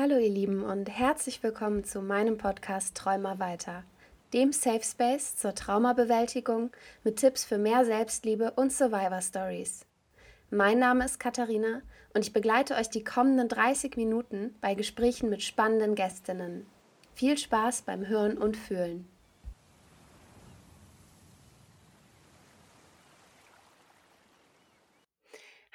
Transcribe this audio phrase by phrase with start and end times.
[0.00, 3.82] Hallo ihr Lieben und herzlich willkommen zu meinem Podcast Träumer weiter,
[4.32, 6.70] dem Safe Space zur Traumabewältigung
[7.02, 9.84] mit Tipps für mehr Selbstliebe und Survivor Stories.
[10.52, 11.82] Mein Name ist Katharina
[12.14, 16.64] und ich begleite euch die kommenden 30 Minuten bei Gesprächen mit spannenden Gästinnen.
[17.14, 19.08] Viel Spaß beim Hören und Fühlen.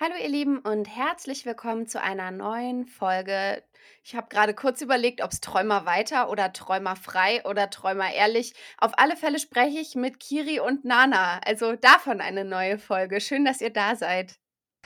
[0.02, 3.62] Hallo ihr Lieben und herzlich willkommen zu einer neuen Folge.
[4.04, 8.56] Ich habe gerade kurz überlegt, ob es Träumer weiter oder Träumer frei oder Träumer ehrlich.
[8.80, 11.40] Auf alle Fälle spreche ich mit Kiri und Nana.
[11.46, 13.22] Also davon eine neue Folge.
[13.22, 14.40] Schön, dass ihr da seid.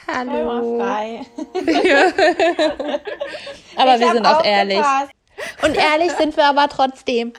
[0.08, 0.78] Hallo.
[0.78, 1.22] frei.
[3.78, 4.86] aber ich wir sind auch ehrlich.
[5.64, 7.32] Und ehrlich sind wir aber trotzdem.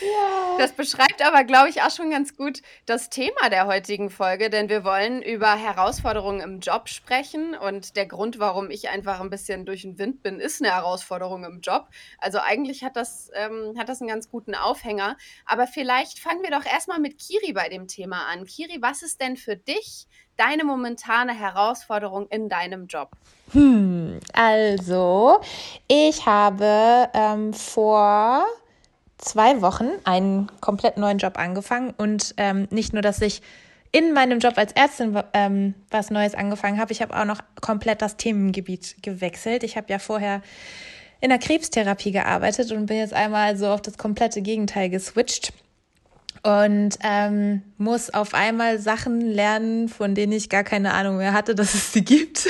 [0.00, 0.58] Ja.
[0.58, 4.68] Das beschreibt aber, glaube ich, auch schon ganz gut das Thema der heutigen Folge, denn
[4.68, 9.66] wir wollen über Herausforderungen im Job sprechen und der Grund, warum ich einfach ein bisschen
[9.66, 11.88] durch den Wind bin, ist eine Herausforderung im Job.
[12.18, 16.50] Also eigentlich hat das, ähm, hat das einen ganz guten Aufhänger, aber vielleicht fangen wir
[16.50, 18.46] doch erstmal mit Kiri bei dem Thema an.
[18.46, 20.06] Kiri, was ist denn für dich
[20.36, 23.10] deine momentane Herausforderung in deinem Job?
[23.52, 25.40] Hm, also
[25.88, 28.44] ich habe ähm, vor
[29.18, 33.42] zwei Wochen einen komplett neuen Job angefangen und ähm, nicht nur, dass ich
[33.92, 38.02] in meinem Job als Ärztin ähm, was Neues angefangen habe, ich habe auch noch komplett
[38.02, 39.62] das Themengebiet gewechselt.
[39.62, 40.42] Ich habe ja vorher
[41.20, 45.52] in der Krebstherapie gearbeitet und bin jetzt einmal so auf das komplette Gegenteil geswitcht
[46.42, 51.54] und ähm, muss auf einmal Sachen lernen, von denen ich gar keine Ahnung mehr hatte,
[51.54, 52.48] dass es sie gibt.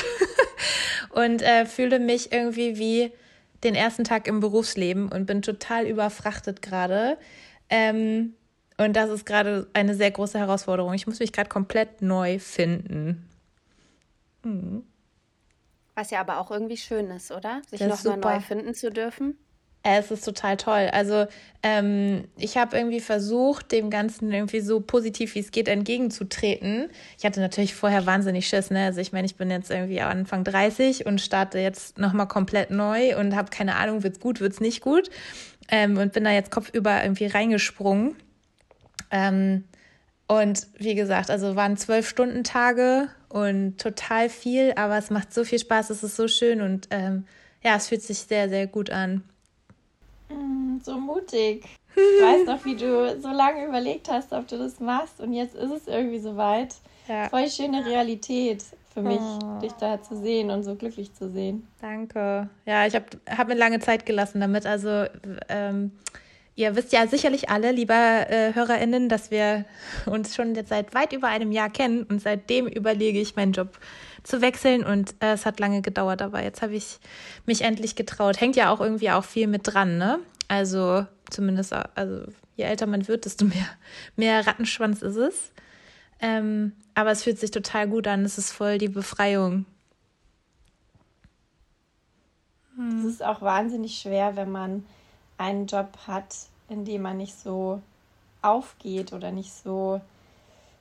[1.11, 3.13] und äh, fühle mich irgendwie wie
[3.67, 7.19] den ersten Tag im Berufsleben und bin total überfrachtet gerade.
[7.69, 8.35] Ähm,
[8.79, 10.95] und das ist gerade eine sehr große Herausforderung.
[10.95, 13.29] Ich muss mich gerade komplett neu finden.
[14.43, 14.85] Mhm.
[15.95, 17.63] Was ja aber auch irgendwie schön ist, oder?
[17.71, 19.39] Sich nochmal neu finden zu dürfen.
[19.95, 20.89] Es ist total toll.
[20.93, 21.27] Also
[21.63, 26.91] ähm, ich habe irgendwie versucht, dem Ganzen irgendwie so positiv wie es geht entgegenzutreten.
[27.17, 28.71] Ich hatte natürlich vorher wahnsinnig Schiss.
[28.71, 28.85] Ne?
[28.85, 33.17] Also ich meine, ich bin jetzt irgendwie Anfang 30 und starte jetzt nochmal komplett neu
[33.17, 35.09] und habe keine Ahnung, wird's gut, wird's nicht gut.
[35.69, 38.17] Ähm, und bin da jetzt kopfüber irgendwie reingesprungen.
[39.13, 39.65] Ähm,
[40.27, 45.45] und wie gesagt, also waren zwölf Stunden Tage und total viel, aber es macht so
[45.45, 47.27] viel Spaß, es ist so schön und ähm,
[47.63, 49.23] ja, es fühlt sich sehr, sehr gut an.
[50.29, 51.65] Mm, so mutig.
[51.95, 55.55] Ich weiß noch, wie du so lange überlegt hast, ob du das machst und jetzt
[55.55, 56.75] ist es irgendwie soweit.
[57.09, 57.29] Ja.
[57.29, 59.61] Voll schöne Realität für mich, oh.
[59.61, 61.67] dich da zu sehen und so glücklich zu sehen.
[61.81, 62.49] Danke.
[62.65, 64.67] Ja, ich habe hab mir lange Zeit gelassen damit.
[64.67, 65.05] Also,
[65.49, 65.93] ähm,
[66.55, 69.65] ihr wisst ja sicherlich alle, lieber äh, HörerInnen, dass wir
[70.07, 73.79] uns schon jetzt seit weit über einem Jahr kennen und seitdem überlege ich, meinen Job
[74.27, 76.99] zu wechseln und äh, es hat lange gedauert, aber jetzt habe ich
[77.47, 78.41] mich endlich getraut.
[78.41, 80.19] Hängt ja auch irgendwie auch viel mit dran, ne?
[80.49, 82.25] Also zumindest, also
[82.57, 83.69] je älter man wird, desto mehr,
[84.17, 85.53] mehr Rattenschwanz ist es.
[86.21, 88.25] Ähm, aber es fühlt sich total gut an.
[88.25, 89.65] Es ist voll die Befreiung.
[92.99, 94.85] Es ist auch wahnsinnig schwer, wenn man
[95.39, 96.35] einen Job hat,
[96.69, 97.81] in dem man nicht so
[98.43, 100.01] aufgeht oder nicht so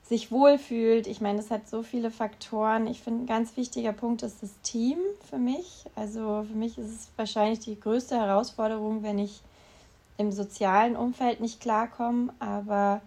[0.08, 1.06] sich wohlfühlt.
[1.06, 2.86] Ich meine, es hat so viele Faktoren.
[2.86, 5.84] Ich finde, ein ganz wichtiger Punkt ist das Team für mich.
[5.96, 9.40] Also für mich ist es wahrscheinlich die größte Herausforderung, wenn ich
[10.16, 12.32] im sozialen Umfeld nicht klarkomme.
[12.38, 13.00] Aber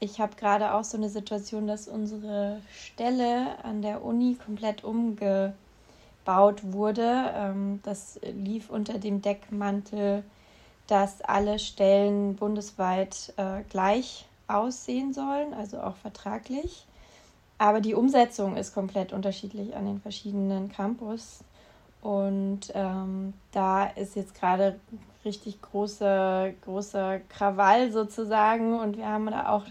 [0.00, 5.54] ich habe gerade auch so eine Situation, dass unsere Stelle an der Uni komplett umgebaut
[6.62, 7.32] wurde.
[7.36, 10.24] Ähm, das lief unter dem Deckmantel,
[10.88, 16.86] dass alle Stellen bundesweit äh, gleich aussehen sollen, also auch vertraglich.
[17.58, 21.40] Aber die Umsetzung ist komplett unterschiedlich an den verschiedenen Campus.
[22.02, 24.78] Und ähm, da ist jetzt gerade
[25.24, 28.78] richtig großer große Krawall sozusagen.
[28.78, 29.64] Und wir haben da auch,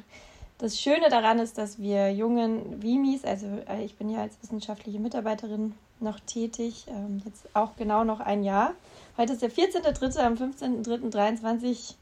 [0.57, 4.99] das Schöne daran ist, dass wir jungen Wimis, also äh, ich bin ja als wissenschaftliche
[4.99, 8.73] Mitarbeiterin noch tätig, ähm, jetzt auch genau noch ein Jahr.
[9.17, 10.19] Heute ist der 14.3.
[10.19, 11.95] am 15.3.23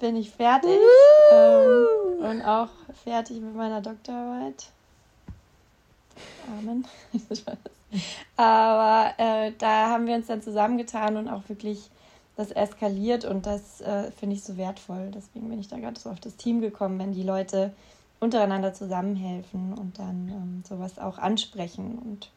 [0.00, 0.78] bin ich fertig
[1.32, 1.86] ähm,
[2.20, 2.68] und auch
[3.04, 4.66] fertig mit meiner Doktorarbeit.
[6.58, 6.84] Amen.
[8.36, 11.90] Aber äh, da haben wir uns dann zusammengetan und auch wirklich
[12.36, 15.10] das eskaliert und das äh, finde ich so wertvoll.
[15.14, 17.72] Deswegen bin ich da gerade so auf das Team gekommen, wenn die Leute
[18.18, 22.30] untereinander zusammenhelfen und dann ähm, sowas auch ansprechen und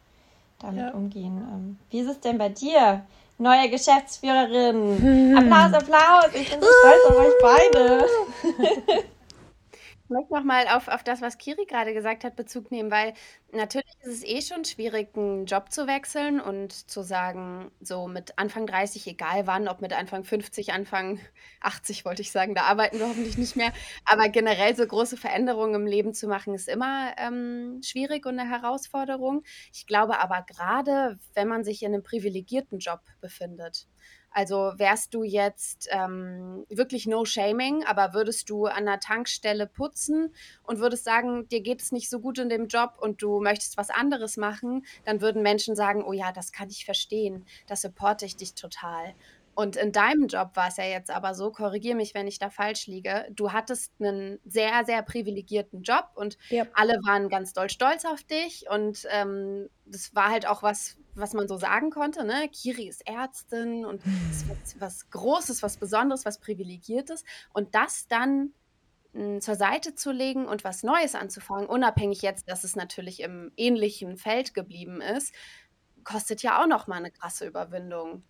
[0.59, 0.91] damit ja.
[0.91, 1.37] umgehen.
[1.37, 3.03] Ähm, wie ist es denn bei dir?
[3.37, 5.35] Neue Geschäftsführerin.
[5.37, 6.29] Applaus, Applaus.
[6.33, 8.05] Ich bin so stolz auf euch beide.
[10.07, 13.13] Ich möchte noch mal auf auf das, was Kiri gerade gesagt hat, Bezug nehmen, weil
[13.51, 18.37] natürlich ist es eh schon schwierig, einen Job zu wechseln und zu sagen, so mit
[18.39, 21.19] Anfang 30, egal wann, ob mit Anfang 50, Anfang
[21.59, 23.73] 80 wollte ich sagen, da arbeiten wir hoffentlich nicht mehr.
[24.05, 28.49] Aber generell so große Veränderungen im Leben zu machen, ist immer, ähm, schwierig und eine
[28.49, 29.43] Herausforderung.
[29.73, 33.87] Ich glaube aber gerade, wenn man sich in einem privilegierten Job befindet
[34.37, 40.31] also wärst du jetzt ähm, wirklich no shaming, aber würdest du an der Tankstelle putzen
[40.61, 43.77] und würdest sagen, dir geht es nicht so gut in dem Job und du möchtest
[43.77, 48.27] was anderes machen, dann würden Menschen sagen, oh ja, das kann ich verstehen, das supporte
[48.27, 49.15] ich dich total.
[49.57, 52.51] Und in deinem Job war es ja jetzt aber so, korrigiere mich, wenn ich da
[52.51, 56.67] falsch liege, du hattest einen sehr, sehr privilegierten Job und ja.
[56.75, 61.33] alle waren ganz doll stolz auf dich und ähm, das war halt auch was, was
[61.33, 62.47] man so sagen konnte, ne?
[62.49, 67.23] Kiri ist Ärztin und ist was, was Großes, was Besonderes, was Privilegiertes.
[67.51, 68.53] Und das dann
[69.13, 73.51] hm, zur Seite zu legen und was Neues anzufangen, unabhängig jetzt, dass es natürlich im
[73.57, 75.33] ähnlichen Feld geblieben ist,
[76.03, 78.23] kostet ja auch noch mal eine krasse Überwindung.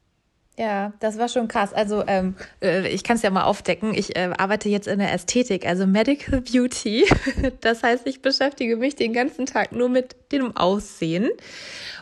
[0.60, 1.72] Ja, das war schon krass.
[1.72, 3.94] Also ähm, äh, ich kann es ja mal aufdecken.
[3.94, 7.06] Ich äh, arbeite jetzt in der Ästhetik, also Medical Beauty.
[7.62, 11.30] Das heißt, ich beschäftige mich den ganzen Tag nur mit dem Aussehen.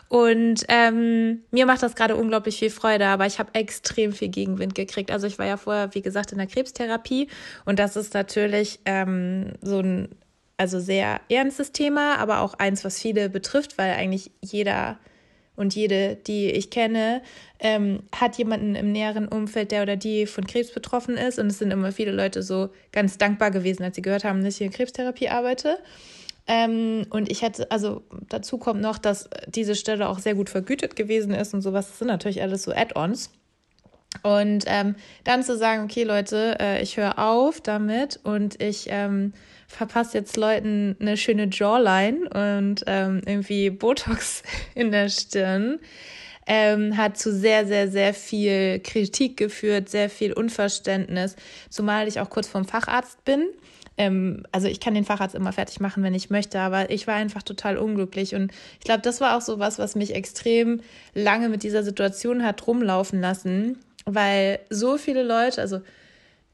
[0.08, 4.74] Und ähm, mir macht das gerade unglaublich viel Freude, aber ich habe extrem viel Gegenwind
[4.74, 5.10] gekriegt.
[5.10, 7.28] Also ich war ja vorher, wie gesagt, in der Krebstherapie
[7.64, 10.08] und das ist natürlich ähm, so ein
[10.56, 14.98] also sehr ernstes Thema, aber auch eins, was viele betrifft, weil eigentlich jeder
[15.56, 17.22] und jede, die ich kenne,
[17.58, 21.38] ähm, hat jemanden im näheren Umfeld, der oder die von Krebs betroffen ist.
[21.38, 24.54] Und es sind immer viele Leute so ganz dankbar gewesen, als sie gehört haben, dass
[24.54, 25.78] ich in Krebstherapie arbeite.
[26.46, 30.94] Ähm, und ich hätte, also dazu kommt noch, dass diese Stelle auch sehr gut vergütet
[30.94, 31.88] gewesen ist und sowas.
[31.88, 33.30] Das sind natürlich alles so Add-ons.
[34.22, 34.94] Und ähm,
[35.24, 38.86] dann zu sagen, okay, Leute, äh, ich höre auf damit und ich
[39.68, 44.42] verpasse jetzt Leuten eine schöne Jawline und ähm, irgendwie Botox
[44.74, 45.78] in der Stirn,
[46.46, 51.34] ähm, hat zu sehr, sehr, sehr viel Kritik geführt, sehr viel Unverständnis,
[51.70, 53.48] zumal ich auch kurz vorm Facharzt bin.
[53.98, 57.14] Ähm, also ich kann den Facharzt immer fertig machen, wenn ich möchte, aber ich war
[57.14, 58.34] einfach total unglücklich.
[58.34, 60.80] Und ich glaube, das war auch so was, was mich extrem
[61.14, 65.80] lange mit dieser Situation hat rumlaufen lassen, weil so viele Leute, also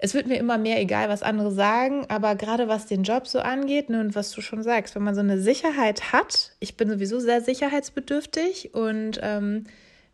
[0.04, 3.38] es wird mir immer mehr egal, was andere sagen, aber gerade was den Job so
[3.38, 6.90] angeht ne, und was du schon sagst, wenn man so eine Sicherheit hat, ich bin
[6.90, 9.64] sowieso sehr sicherheitsbedürftig und ähm,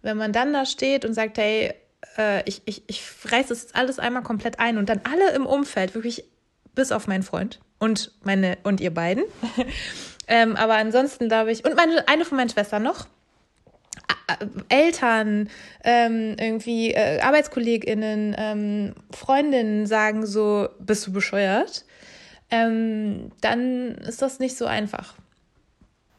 [0.03, 1.73] wenn man dann da steht und sagt, hey,
[2.19, 5.47] äh, ich, ich, ich reiße das jetzt alles einmal komplett ein und dann alle im
[5.47, 6.25] Umfeld, wirklich
[6.75, 9.25] bis auf meinen Freund und meine und ihr beiden.
[10.29, 13.07] ähm, aber ansonsten glaube ich, und meine, eine von meinen Schwestern noch.
[14.69, 15.49] Eltern,
[15.85, 21.85] ähm, irgendwie äh, ArbeitskollegInnen, ähm, Freundinnen sagen so, bist du bescheuert?
[22.51, 25.15] Ähm, dann ist das nicht so einfach.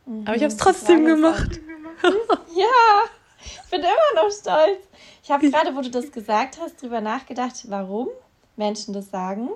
[0.05, 1.59] Mhm, Aber ich habe es trotzdem gemacht.
[2.55, 3.01] ja,
[3.43, 4.87] ich bin immer noch stolz.
[5.23, 8.07] Ich habe gerade, wo du das gesagt hast, drüber nachgedacht, warum
[8.55, 9.49] Menschen das sagen.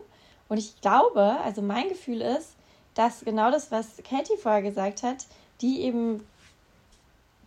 [0.47, 2.55] Und ich glaube, also mein Gefühl ist,
[2.93, 5.25] dass genau das, was Katie vorher gesagt hat,
[5.61, 6.23] die eben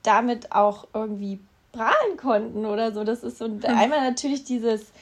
[0.07, 1.41] damit auch irgendwie
[1.73, 3.05] prahlen konnten oder so.
[3.05, 3.61] Das ist so mhm.
[3.65, 4.93] einmal natürlich dieses,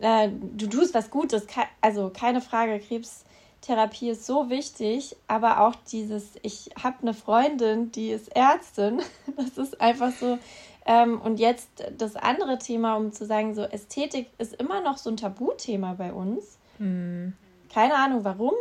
[0.00, 1.46] äh, du tust was Gutes,
[1.80, 8.10] also keine Frage, Krebstherapie ist so wichtig, aber auch dieses, ich habe eine Freundin, die
[8.10, 9.02] ist Ärztin,
[9.36, 10.38] das ist einfach so.
[10.84, 15.10] Ähm, und jetzt das andere Thema, um zu sagen, so Ästhetik ist immer noch so
[15.10, 16.58] ein Tabuthema bei uns.
[16.78, 17.34] Mhm.
[17.72, 18.52] Keine Ahnung warum.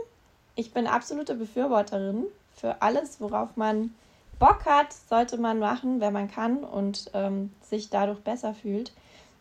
[0.55, 2.25] Ich bin absolute Befürworterin
[2.55, 3.95] für alles, worauf man
[4.41, 8.91] Bock hat, sollte man machen, wenn man kann und ähm, sich dadurch besser fühlt.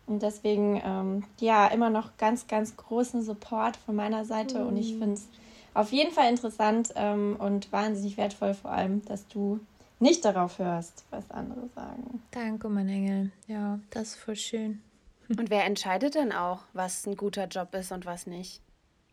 [0.05, 4.59] Und deswegen, ähm, ja, immer noch ganz, ganz großen Support von meiner Seite.
[4.59, 4.67] Mhm.
[4.67, 4.99] Und ich mhm.
[4.99, 5.27] finde es
[5.73, 9.59] auf jeden Fall interessant ähm, und wahnsinnig wertvoll, vor allem, dass du
[9.99, 12.21] nicht darauf hörst, was andere sagen.
[12.29, 13.31] Danke, mein Engel.
[13.47, 14.81] Ja, das ist voll schön.
[15.29, 18.61] Und wer entscheidet denn auch, was ein guter Job ist und was nicht?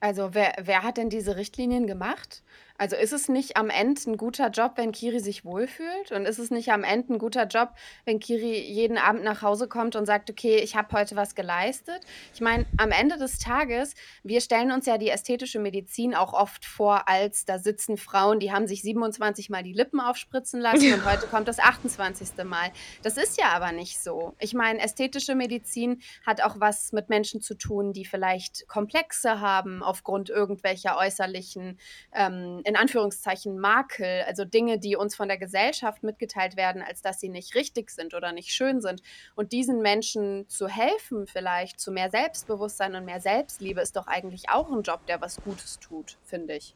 [0.01, 2.43] Also wer, wer hat denn diese Richtlinien gemacht?
[2.79, 6.13] Also ist es nicht am Ende ein guter Job, wenn Kiri sich wohlfühlt?
[6.13, 7.71] Und ist es nicht am Ende ein guter Job,
[8.05, 12.01] wenn Kiri jeden Abend nach Hause kommt und sagt, okay, ich habe heute was geleistet?
[12.33, 16.65] Ich meine, am Ende des Tages, wir stellen uns ja die ästhetische Medizin auch oft
[16.65, 21.05] vor, als da sitzen Frauen, die haben sich 27 Mal die Lippen aufspritzen lassen und
[21.05, 22.45] heute kommt das 28.
[22.45, 22.71] Mal.
[23.03, 24.35] Das ist ja aber nicht so.
[24.39, 29.83] Ich meine, ästhetische Medizin hat auch was mit Menschen zu tun, die vielleicht Komplexe haben
[29.83, 31.81] aufgrund irgendwelcher äußerlichen
[32.13, 37.19] ähm, in Anführungszeichen Makel, also Dinge, die uns von der Gesellschaft mitgeteilt werden, als dass
[37.19, 39.01] sie nicht richtig sind oder nicht schön sind.
[39.35, 44.51] Und diesen Menschen zu helfen, vielleicht zu mehr Selbstbewusstsein und mehr Selbstliebe, ist doch eigentlich
[44.51, 46.75] auch ein Job, der was Gutes tut, finde ich.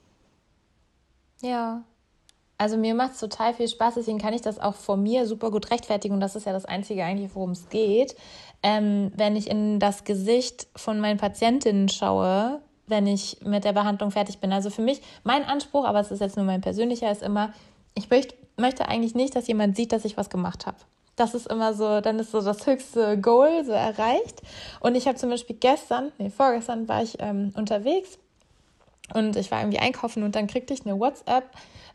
[1.43, 1.85] Ja.
[2.57, 5.51] Also mir macht es total viel Spaß, deswegen kann ich das auch vor mir super
[5.51, 8.17] gut rechtfertigen und das ist ja das Einzige eigentlich, worum es geht.
[8.63, 14.11] Ähm, wenn ich in das Gesicht von meinen Patientinnen schaue, wenn ich mit der Behandlung
[14.11, 14.53] fertig bin.
[14.53, 17.53] Also für mich, mein Anspruch, aber es ist jetzt nur mein persönlicher, ist immer,
[17.95, 20.77] ich möchte, möchte eigentlich nicht, dass jemand sieht, dass ich was gemacht habe.
[21.17, 24.43] Das ist immer so, dann ist so das höchste Goal so erreicht.
[24.81, 28.19] Und ich habe zum Beispiel gestern, nee, vorgestern war ich ähm, unterwegs
[29.15, 31.45] und ich war irgendwie einkaufen und dann kriegte ich eine WhatsApp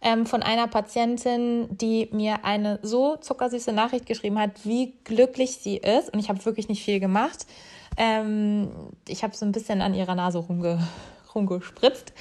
[0.02, 5.78] ähm, von einer Patientin, die mir eine so zuckersüße Nachricht geschrieben hat, wie glücklich sie
[5.78, 6.14] ist.
[6.14, 7.48] Und ich habe wirklich nicht viel gemacht.
[7.98, 8.70] Ähm,
[9.08, 10.80] ich habe so ein bisschen an ihrer Nase rumge
[11.38, 12.14] rumgespritzt,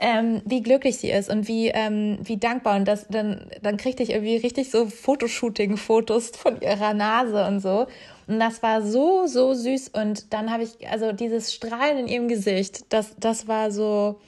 [0.00, 2.76] ähm, wie glücklich sie ist und wie, ähm, wie dankbar.
[2.76, 7.86] Und das, dann, dann kriegte ich irgendwie richtig so Fotoshooting-Fotos von ihrer Nase und so.
[8.26, 9.90] Und das war so, so süß.
[9.90, 14.18] Und dann habe ich, also dieses Strahlen in ihrem Gesicht, das, das war so,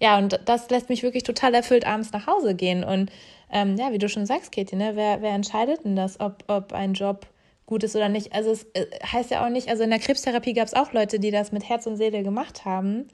[0.00, 2.84] ja, und das lässt mich wirklich total erfüllt abends nach Hause gehen.
[2.84, 3.10] Und
[3.52, 6.72] ähm, ja, wie du schon sagst, Katie, ne, wer, wer entscheidet denn das, ob, ob
[6.72, 7.26] ein Job
[7.70, 8.34] gut ist oder nicht?
[8.34, 11.18] Also es äh, heißt ja auch nicht, also in der Krebstherapie gab es auch Leute,
[11.18, 13.08] die das mit Herz und Seele gemacht haben.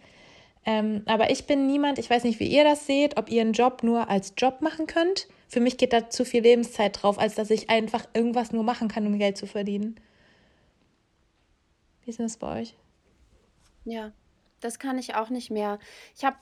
[0.64, 3.52] Ähm, aber ich bin niemand, ich weiß nicht, wie ihr das seht, ob ihr einen
[3.52, 5.28] Job nur als Job machen könnt.
[5.46, 8.88] Für mich geht da zu viel Lebenszeit drauf, als dass ich einfach irgendwas nur machen
[8.88, 10.00] kann, um Geld zu verdienen.
[12.04, 12.74] Wie ist das bei euch?
[13.84, 14.10] Ja,
[14.60, 15.78] das kann ich auch nicht mehr.
[16.16, 16.36] Ich habe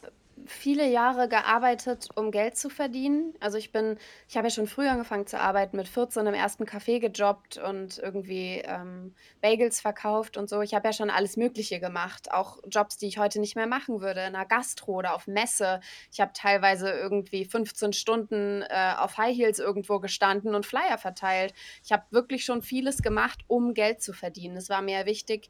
[0.46, 3.34] viele Jahre gearbeitet, um Geld zu verdienen.
[3.40, 3.98] Also ich bin,
[4.28, 7.98] ich habe ja schon früh angefangen zu arbeiten, mit 14 im ersten Café gejobbt und
[7.98, 10.60] irgendwie ähm, Bagels verkauft und so.
[10.60, 14.00] Ich habe ja schon alles Mögliche gemacht, auch Jobs, die ich heute nicht mehr machen
[14.00, 15.80] würde, in einer Gastro oder auf Messe.
[16.12, 21.54] Ich habe teilweise irgendwie 15 Stunden äh, auf High Heels irgendwo gestanden und Flyer verteilt.
[21.82, 24.56] Ich habe wirklich schon vieles gemacht, um Geld zu verdienen.
[24.56, 25.48] Es war mir wichtig,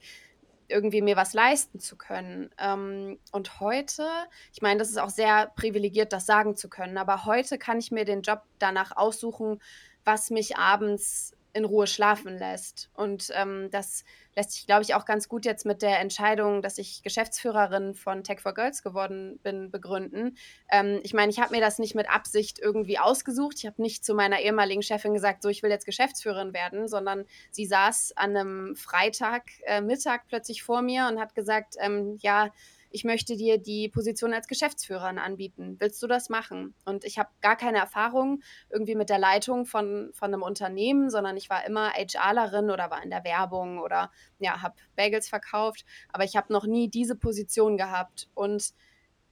[0.69, 2.51] irgendwie mir was leisten zu können.
[2.59, 4.07] Ähm, und heute,
[4.53, 7.91] ich meine, das ist auch sehr privilegiert, das sagen zu können, aber heute kann ich
[7.91, 9.61] mir den Job danach aussuchen,
[10.05, 12.91] was mich abends in Ruhe schlafen lässt.
[12.95, 14.05] Und ähm, das
[14.37, 18.25] lässt sich, glaube ich, auch ganz gut jetzt mit der Entscheidung, dass ich Geschäftsführerin von
[18.25, 20.37] Tech for Girls geworden bin, begründen.
[20.71, 23.57] Ähm, ich meine, ich habe mir das nicht mit Absicht irgendwie ausgesucht.
[23.59, 27.25] Ich habe nicht zu meiner ehemaligen Chefin gesagt, so, ich will jetzt Geschäftsführerin werden, sondern
[27.51, 29.83] sie saß an einem Freitag äh,
[30.29, 32.51] plötzlich vor mir und hat gesagt, ähm, ja,
[32.95, 35.75] ich möchte dir die Position als Geschäftsführerin anbieten.
[35.81, 36.77] Willst du das machen?
[36.85, 41.37] Und ich habe gar keine Erfahrung irgendwie mit der Leitung von, von einem Unternehmen, sondern
[41.37, 46.23] ich war immer HRlerin oder war in der Werbung oder ja, habe Bagels verkauft, aber
[46.23, 48.73] ich habe noch nie diese Position gehabt und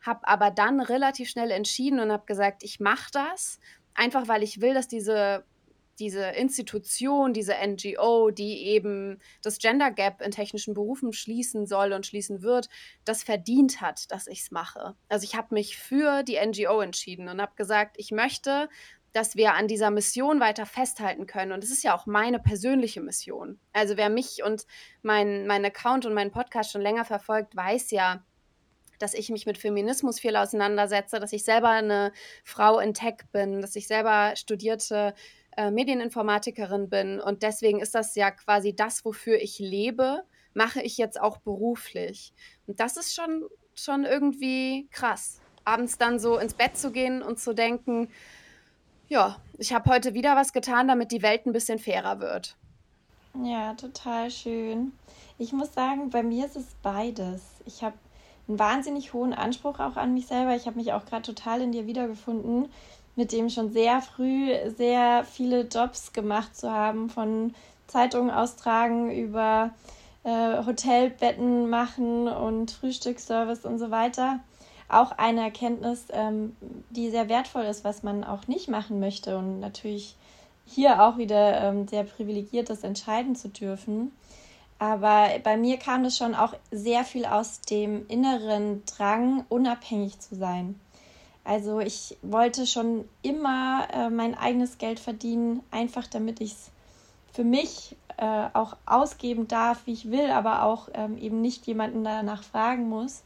[0.00, 3.60] habe aber dann relativ schnell entschieden und habe gesagt, ich mache das,
[3.94, 5.44] einfach weil ich will, dass diese
[5.98, 12.06] diese Institution, diese NGO, die eben das Gender Gap in technischen Berufen schließen soll und
[12.06, 12.68] schließen wird,
[13.04, 14.94] das verdient hat, dass ich es mache.
[15.08, 18.68] Also ich habe mich für die NGO entschieden und habe gesagt, ich möchte,
[19.12, 21.52] dass wir an dieser Mission weiter festhalten können.
[21.52, 23.60] Und es ist ja auch meine persönliche Mission.
[23.72, 24.66] Also wer mich und
[25.02, 28.24] mein, mein Account und meinen Podcast schon länger verfolgt, weiß ja,
[28.98, 32.12] dass ich mich mit Feminismus viel auseinandersetze, dass ich selber eine
[32.44, 35.14] Frau in Tech bin, dass ich selber studierte
[35.56, 40.22] äh, Medieninformatikerin bin und deswegen ist das ja quasi das, wofür ich lebe,
[40.54, 42.32] mache ich jetzt auch beruflich.
[42.66, 43.44] Und das ist schon,
[43.74, 45.40] schon irgendwie krass.
[45.64, 48.08] Abends dann so ins Bett zu gehen und zu denken,
[49.08, 52.56] ja, ich habe heute wieder was getan, damit die Welt ein bisschen fairer wird.
[53.42, 54.92] Ja, total schön.
[55.38, 57.42] Ich muss sagen, bei mir ist es beides.
[57.64, 57.96] Ich habe
[58.48, 60.54] einen wahnsinnig hohen Anspruch auch an mich selber.
[60.54, 62.68] Ich habe mich auch gerade total in dir wiedergefunden
[63.16, 67.54] mit dem schon sehr früh sehr viele Jobs gemacht zu haben, von
[67.86, 69.70] Zeitungen austragen über
[70.24, 74.40] äh, Hotelbetten machen und Frühstücksservice und so weiter.
[74.88, 76.56] Auch eine Erkenntnis, ähm,
[76.90, 80.16] die sehr wertvoll ist, was man auch nicht machen möchte und natürlich
[80.64, 84.12] hier auch wieder ähm, sehr privilegiert, das entscheiden zu dürfen.
[84.78, 90.34] Aber bei mir kam das schon auch sehr viel aus dem inneren Drang, unabhängig zu
[90.34, 90.78] sein.
[91.44, 96.70] Also ich wollte schon immer äh, mein eigenes Geld verdienen, einfach damit ich es
[97.32, 102.04] für mich äh, auch ausgeben darf, wie ich will, aber auch ähm, eben nicht jemanden
[102.04, 103.22] danach fragen muss.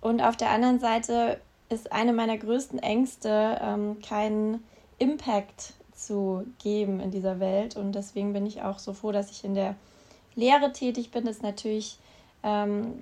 [0.00, 4.62] Und auf der anderen Seite ist eine meiner größten Ängste, ähm, keinen
[4.98, 7.76] Impact zu geben in dieser Welt.
[7.76, 9.74] Und deswegen bin ich auch so froh, dass ich in der
[10.34, 11.24] Lehre tätig bin.
[11.24, 11.98] Das ist natürlich
[12.42, 12.94] ähm,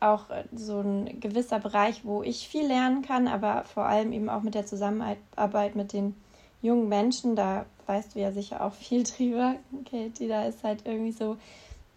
[0.00, 4.42] auch so ein gewisser Bereich, wo ich viel lernen kann, aber vor allem eben auch
[4.42, 6.14] mit der Zusammenarbeit mit den
[6.62, 9.56] jungen Menschen, da weißt du ja sicher auch viel drüber,
[9.90, 11.36] Katie, da ist halt irgendwie so,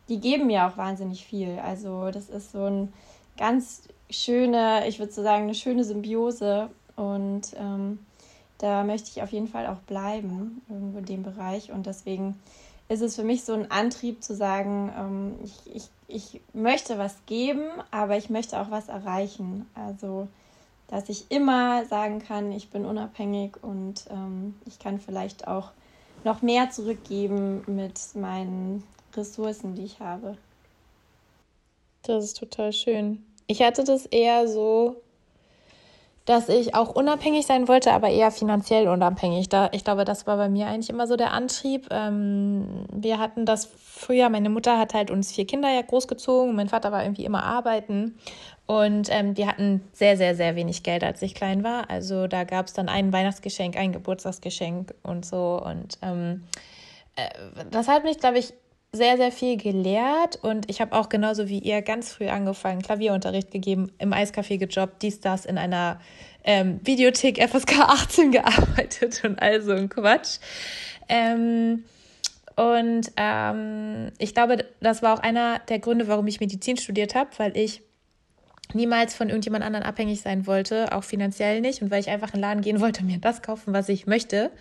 [0.10, 1.60] die geben mir auch wahnsinnig viel.
[1.60, 2.94] Also das ist so ein
[3.38, 8.00] ganz schöne, ich würde so sagen, eine schöne Symbiose und ähm,
[8.64, 11.72] da möchte ich auf jeden Fall auch bleiben, irgendwo in dem Bereich.
[11.72, 12.40] Und deswegen
[12.94, 17.16] ist es für mich so ein Antrieb zu sagen, ähm, ich, ich, ich möchte was
[17.26, 19.68] geben, aber ich möchte auch was erreichen.
[19.74, 20.28] Also,
[20.88, 25.72] dass ich immer sagen kann, ich bin unabhängig und ähm, ich kann vielleicht auch
[26.24, 28.84] noch mehr zurückgeben mit meinen
[29.16, 30.38] Ressourcen, die ich habe.
[32.04, 33.26] Das ist total schön.
[33.48, 35.02] Ich hatte das eher so,
[36.26, 39.50] dass ich auch unabhängig sein wollte, aber eher finanziell unabhängig.
[39.50, 41.88] Da, ich glaube, das war bei mir eigentlich immer so der Antrieb.
[41.92, 46.70] Ähm, wir hatten das früher, meine Mutter hat halt uns vier Kinder ja großgezogen, mein
[46.70, 48.18] Vater war irgendwie immer arbeiten
[48.66, 51.90] und ähm, die hatten sehr, sehr, sehr wenig Geld, als ich klein war.
[51.90, 55.62] Also da gab es dann ein Weihnachtsgeschenk, ein Geburtstagsgeschenk und so.
[55.62, 56.44] Und ähm,
[57.18, 57.30] äh,
[57.72, 58.54] das hat mich, glaube ich,
[58.96, 63.50] sehr, sehr viel gelehrt und ich habe auch genauso wie ihr ganz früh angefangen, Klavierunterricht
[63.50, 66.00] gegeben, im Eiscafé gejobbt, dies, das, in einer
[66.44, 70.38] ähm, Videothek FSK 18 gearbeitet und all so ein Quatsch.
[71.10, 71.86] Ähm,
[72.56, 77.32] und ähm, ich glaube, das war auch einer der Gründe, warum ich Medizin studiert habe,
[77.38, 77.82] weil ich
[78.74, 82.36] niemals von irgendjemand anderen abhängig sein wollte, auch finanziell nicht und weil ich einfach in
[82.36, 84.52] den Laden gehen wollte mir das kaufen, was ich möchte.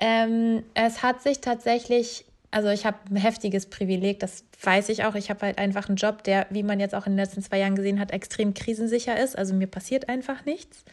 [0.00, 5.14] Ähm, es hat sich tatsächlich also ich habe ein heftiges Privileg, das weiß ich auch.
[5.14, 7.58] Ich habe halt einfach einen Job, der, wie man jetzt auch in den letzten zwei
[7.58, 9.36] Jahren gesehen hat, extrem krisensicher ist.
[9.36, 10.84] Also mir passiert einfach nichts.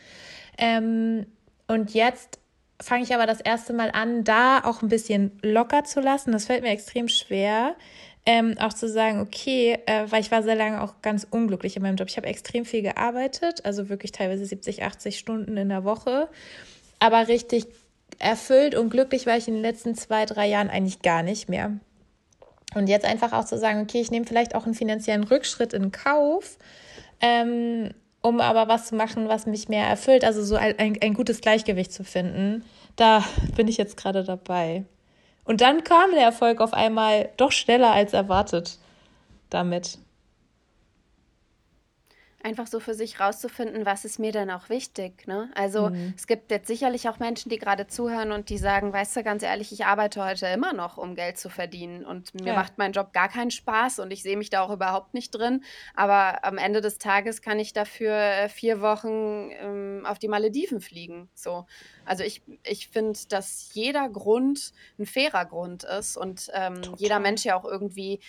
[0.58, 1.26] Ähm,
[1.68, 2.40] und jetzt
[2.82, 6.32] fange ich aber das erste Mal an, da auch ein bisschen locker zu lassen.
[6.32, 7.76] Das fällt mir extrem schwer.
[8.26, 11.82] Ähm, auch zu sagen, okay, äh, weil ich war sehr lange auch ganz unglücklich in
[11.82, 12.08] meinem Job.
[12.10, 16.30] Ich habe extrem viel gearbeitet, also wirklich teilweise 70, 80 Stunden in der Woche,
[17.00, 17.66] aber richtig
[18.18, 21.74] erfüllt und glücklich war ich in den letzten zwei, drei Jahren eigentlich gar nicht mehr.
[22.76, 25.92] Und jetzt einfach auch zu sagen, okay, ich nehme vielleicht auch einen finanziellen Rückschritt in
[25.92, 26.58] Kauf,
[27.20, 30.24] ähm, um aber was zu machen, was mich mehr erfüllt.
[30.24, 32.64] Also so ein, ein, ein gutes Gleichgewicht zu finden.
[32.96, 33.24] Da
[33.56, 34.84] bin ich jetzt gerade dabei.
[35.46, 38.78] Und dann kam der Erfolg auf einmal doch schneller als erwartet
[39.50, 39.98] damit
[42.42, 45.28] einfach so für sich rauszufinden, was ist mir denn auch wichtig.
[45.28, 45.50] Ne?
[45.56, 46.14] Also mhm.
[46.16, 49.44] es gibt jetzt sicherlich auch Menschen, die gerade zuhören und die sagen, weißt du, ganz
[49.44, 52.56] ehrlich, ich arbeite heute immer noch, um Geld zu verdienen und mir ja.
[52.56, 55.64] macht mein Job gar keinen Spaß und ich sehe mich da auch überhaupt nicht drin.
[55.96, 60.80] Aber am Ende des Tages kann ich dafür äh, vier Wochen ähm, auf die Malediven
[60.80, 61.30] fliegen.
[61.34, 61.66] So.
[62.06, 67.44] Also ich, ich finde, dass jeder Grund ein fairer Grund ist und ähm, jeder Mensch
[67.44, 68.20] ja auch irgendwie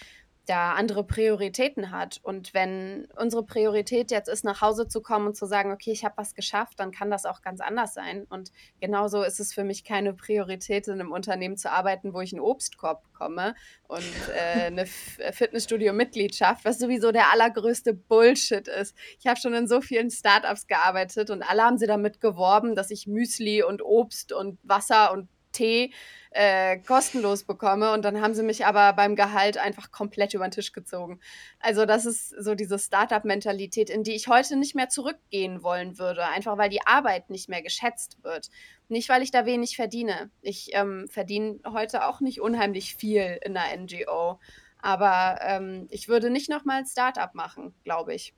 [0.50, 2.18] da andere Prioritäten hat.
[2.24, 6.04] Und wenn unsere Priorität jetzt ist, nach Hause zu kommen und zu sagen, okay, ich
[6.04, 8.26] habe was geschafft, dann kann das auch ganz anders sein.
[8.28, 12.32] Und genauso ist es für mich keine Priorität, in einem Unternehmen zu arbeiten, wo ich
[12.32, 13.54] einen Obstkorb bekomme
[13.86, 14.02] und
[14.34, 14.86] äh, eine
[15.18, 18.96] äh, Fitnessstudio-Mitgliedschaft, was sowieso der allergrößte Bullshit ist.
[19.20, 22.90] Ich habe schon in so vielen Startups gearbeitet und alle haben sie damit geworben, dass
[22.90, 25.92] ich Müsli und Obst und Wasser und Tee
[26.30, 30.52] äh, kostenlos bekomme und dann haben sie mich aber beim Gehalt einfach komplett über den
[30.52, 31.20] Tisch gezogen.
[31.58, 36.24] Also das ist so diese Startup-Mentalität, in die ich heute nicht mehr zurückgehen wollen würde,
[36.24, 38.48] einfach weil die Arbeit nicht mehr geschätzt wird.
[38.88, 40.30] Nicht, weil ich da wenig verdiene.
[40.40, 44.38] Ich ähm, verdiene heute auch nicht unheimlich viel in der NGO,
[44.80, 48.34] aber ähm, ich würde nicht nochmal ein Startup machen, glaube ich.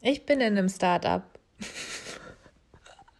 [0.00, 1.22] Ich bin in einem Startup.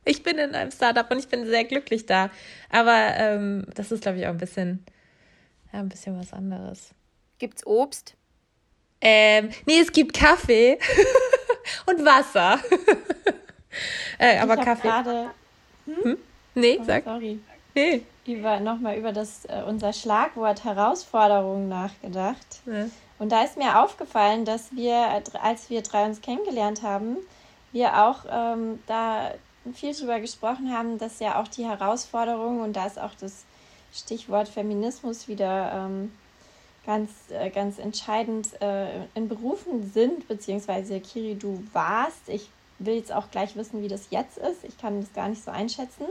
[0.05, 2.31] Ich bin in einem Startup und ich bin sehr glücklich da.
[2.71, 4.85] Aber ähm, das ist, glaube ich, auch ein bisschen,
[5.73, 6.91] ja, ein bisschen was anderes.
[7.39, 8.15] Gibt's Obst?
[9.01, 10.79] Ähm, nee, es gibt Kaffee
[11.87, 12.59] und Wasser.
[14.19, 14.89] äh, aber Kaffee.
[14.89, 15.31] Grade,
[15.87, 16.05] hm?
[16.05, 16.19] hm?
[16.55, 17.05] Nee, oh, sag.
[17.05, 17.41] Sorry.
[17.75, 18.03] Nee.
[18.27, 22.61] Über, nochmal über das, äh, unser Schlagwort Herausforderungen nachgedacht.
[22.67, 22.87] Ja.
[23.19, 27.17] Und da ist mir aufgefallen, dass wir, als wir drei uns kennengelernt haben,
[27.73, 29.33] wir auch ähm, da
[29.75, 33.45] viel darüber gesprochen haben, dass ja auch die Herausforderungen und da ist auch das
[33.93, 36.13] Stichwort Feminismus wieder ähm,
[36.87, 42.29] ganz, äh, ganz entscheidend äh, in Berufen sind, beziehungsweise Kiri, du warst.
[42.29, 42.49] Ich
[42.79, 44.65] will jetzt auch gleich wissen, wie das jetzt ist.
[44.65, 46.05] Ich kann das gar nicht so einschätzen,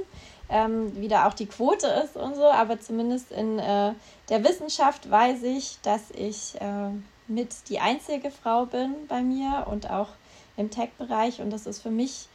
[0.50, 3.94] ähm, wie da auch die Quote ist und so, aber zumindest in äh,
[4.30, 6.90] der Wissenschaft weiß ich, dass ich äh,
[7.28, 10.10] mit die einzige Frau bin bei mir und auch
[10.58, 12.28] im Tech-Bereich und das ist für mich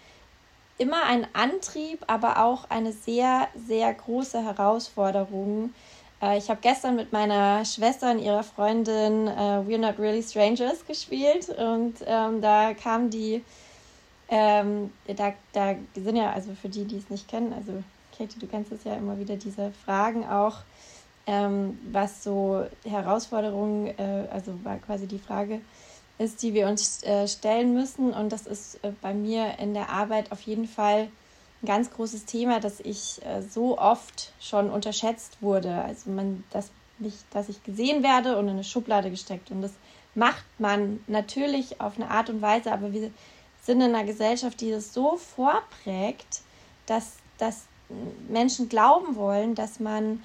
[0.78, 5.72] immer ein Antrieb, aber auch eine sehr, sehr große Herausforderung.
[6.20, 10.86] Äh, ich habe gestern mit meiner Schwester und ihrer Freundin äh, We're Not Really Strangers
[10.86, 13.42] gespielt und ähm, da kam die,
[14.28, 17.82] ähm, da, da sind ja, also für die, die es nicht kennen, also
[18.16, 20.58] Katie, du kennst es ja immer wieder, diese Fragen auch,
[21.26, 25.60] ähm, was so Herausforderungen, äh, also war quasi die Frage,
[26.18, 28.12] ist, die wir uns äh, stellen müssen.
[28.12, 31.08] Und das ist äh, bei mir in der Arbeit auf jeden Fall
[31.62, 35.82] ein ganz großes Thema, dass ich äh, so oft schon unterschätzt wurde.
[35.82, 39.50] Also man, dass, mich, dass ich gesehen werde und in eine Schublade gesteckt.
[39.50, 39.72] Und das
[40.14, 43.10] macht man natürlich auf eine Art und Weise, aber wir
[43.62, 46.42] sind in einer Gesellschaft, die das so vorprägt,
[46.86, 47.64] dass, dass
[48.28, 50.22] Menschen glauben wollen, dass man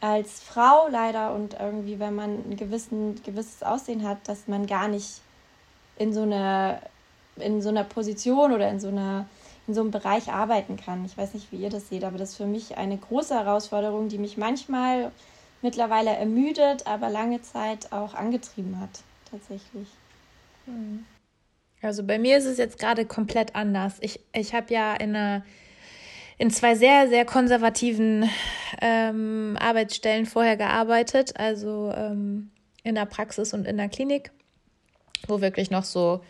[0.00, 4.88] als Frau leider und irgendwie, wenn man ein gewissen, gewisses Aussehen hat, dass man gar
[4.88, 5.20] nicht
[5.98, 6.80] in so einer,
[7.36, 9.26] in so einer Position oder in so einer
[9.68, 11.04] in so einem Bereich arbeiten kann.
[11.04, 14.08] Ich weiß nicht, wie ihr das seht, aber das ist für mich eine große Herausforderung,
[14.08, 15.12] die mich manchmal
[15.60, 18.88] mittlerweile ermüdet, aber lange Zeit auch angetrieben hat,
[19.30, 19.88] tatsächlich.
[20.64, 21.04] Hm.
[21.82, 23.98] Also bei mir ist es jetzt gerade komplett anders.
[24.00, 25.44] Ich, ich habe ja in einer
[26.38, 28.30] in zwei sehr, sehr konservativen
[28.80, 32.52] ähm, Arbeitsstellen vorher gearbeitet, also ähm,
[32.84, 34.30] in der Praxis und in der Klinik,
[35.26, 36.22] wo wirklich noch so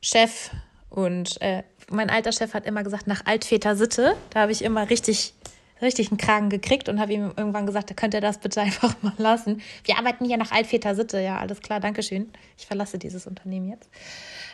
[0.00, 0.50] Chef
[0.90, 4.88] und äh, mein alter Chef hat immer gesagt, nach Altväter Sitte, da habe ich immer
[4.88, 5.34] richtig,
[5.82, 8.94] richtig einen Kragen gekriegt und habe ihm irgendwann gesagt, da könnt ihr das bitte einfach
[9.02, 9.62] mal lassen.
[9.84, 12.30] Wir arbeiten hier nach Altväter Sitte, ja, alles klar, Dankeschön.
[12.56, 13.90] Ich verlasse dieses Unternehmen jetzt.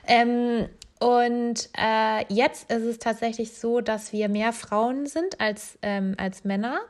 [0.07, 6.15] Ähm, und äh, jetzt ist es tatsächlich so, dass wir mehr Frauen sind als, ähm,
[6.17, 6.81] als Männer.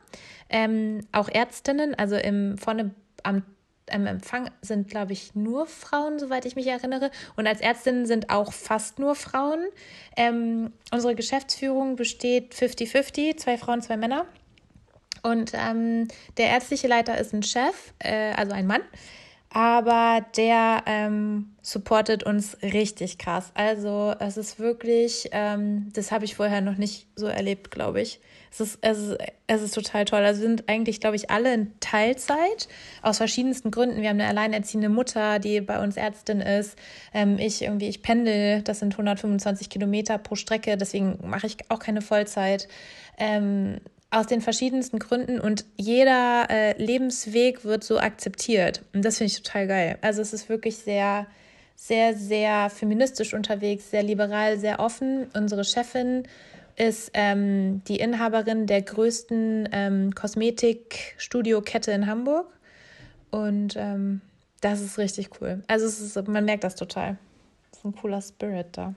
[0.49, 2.91] Ähm, auch Ärztinnen, also im, vorne
[3.23, 3.43] am
[3.91, 7.11] im Empfang sind, glaube ich, nur Frauen, soweit ich mich erinnere.
[7.35, 9.65] Und als Ärztin sind auch fast nur Frauen.
[10.15, 14.25] Ähm, unsere Geschäftsführung besteht 50-50, zwei Frauen, zwei Männer.
[15.21, 18.81] Und ähm, der ärztliche Leiter ist ein Chef, äh, also ein Mann
[19.53, 23.51] aber der ähm, supportet uns richtig krass.
[23.53, 28.19] Also es ist wirklich, ähm, das habe ich vorher noch nicht so erlebt, glaube ich.
[28.51, 30.21] Es ist, es, ist, es ist total toll.
[30.21, 32.67] Also sind eigentlich, glaube ich, alle in Teilzeit
[33.03, 34.01] aus verschiedensten Gründen.
[34.01, 36.75] Wir haben eine alleinerziehende Mutter, die bei uns Ärztin ist.
[37.13, 41.79] Ähm, ich irgendwie, ich pendel, das sind 125 Kilometer pro Strecke, deswegen mache ich auch
[41.79, 42.67] keine Vollzeit.
[43.19, 43.81] Ähm,
[44.13, 48.83] aus den verschiedensten Gründen und jeder äh, Lebensweg wird so akzeptiert.
[48.93, 49.97] Und das finde ich total geil.
[50.01, 51.27] Also es ist wirklich sehr,
[51.75, 55.27] sehr, sehr feministisch unterwegs, sehr liberal, sehr offen.
[55.33, 56.23] Unsere Chefin
[56.75, 62.47] ist ähm, die Inhaberin der größten ähm, Kosmetikstudio-Kette in Hamburg.
[63.31, 64.21] Und ähm,
[64.61, 65.63] das ist richtig cool.
[65.67, 67.17] Also ist, man merkt das total.
[67.71, 68.93] Es ist ein cooler Spirit da.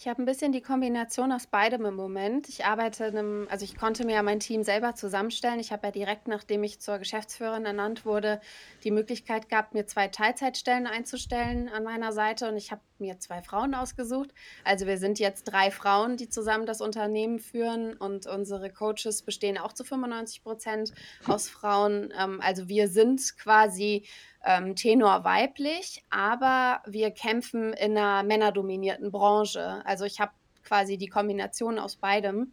[0.00, 2.48] Ich habe ein bisschen die Kombination aus beidem im Moment.
[2.48, 5.60] Ich arbeite in einem, also ich konnte mir ja mein Team selber zusammenstellen.
[5.60, 8.40] Ich habe ja direkt, nachdem ich zur Geschäftsführerin ernannt wurde,
[8.82, 13.42] die Möglichkeit gehabt, mir zwei Teilzeitstellen einzustellen an meiner Seite und ich habe mir zwei
[13.42, 14.30] Frauen ausgesucht.
[14.64, 19.58] Also wir sind jetzt drei Frauen, die zusammen das Unternehmen führen und unsere Coaches bestehen
[19.58, 20.94] auch zu 95 Prozent
[21.26, 22.10] aus Frauen.
[22.18, 24.06] Ähm, also wir sind quasi
[24.44, 29.82] ähm, Tenor weiblich, aber wir kämpfen in einer männerdominierten Branche.
[29.84, 30.32] Also ich habe
[30.64, 32.52] quasi die Kombination aus beidem.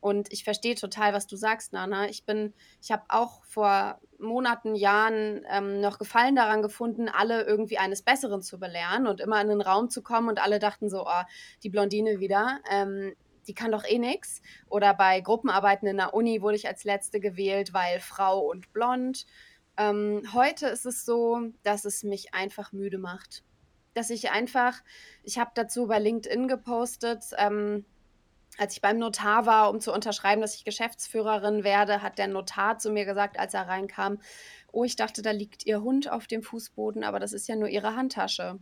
[0.00, 2.08] Und ich verstehe total, was du sagst, Nana.
[2.08, 7.78] Ich bin, ich habe auch vor Monaten, Jahren ähm, noch Gefallen daran gefunden, alle irgendwie
[7.78, 11.04] eines Besseren zu belehren und immer in den Raum zu kommen und alle dachten so,
[11.04, 11.22] oh,
[11.62, 12.60] die Blondine wieder.
[12.70, 13.14] Ähm,
[13.48, 14.40] die kann doch eh nix.
[14.68, 19.26] Oder bei Gruppenarbeiten in der Uni wurde ich als Letzte gewählt, weil Frau und blond.
[19.78, 23.44] Ähm, heute ist es so, dass es mich einfach müde macht.
[23.94, 24.82] Dass ich einfach,
[25.22, 27.84] ich habe dazu bei LinkedIn gepostet, ähm,
[28.58, 32.78] als ich beim Notar war, um zu unterschreiben, dass ich Geschäftsführerin werde, hat der Notar
[32.78, 34.18] zu mir gesagt, als er reinkam,
[34.72, 37.68] oh, ich dachte, da liegt Ihr Hund auf dem Fußboden, aber das ist ja nur
[37.68, 38.58] Ihre Handtasche.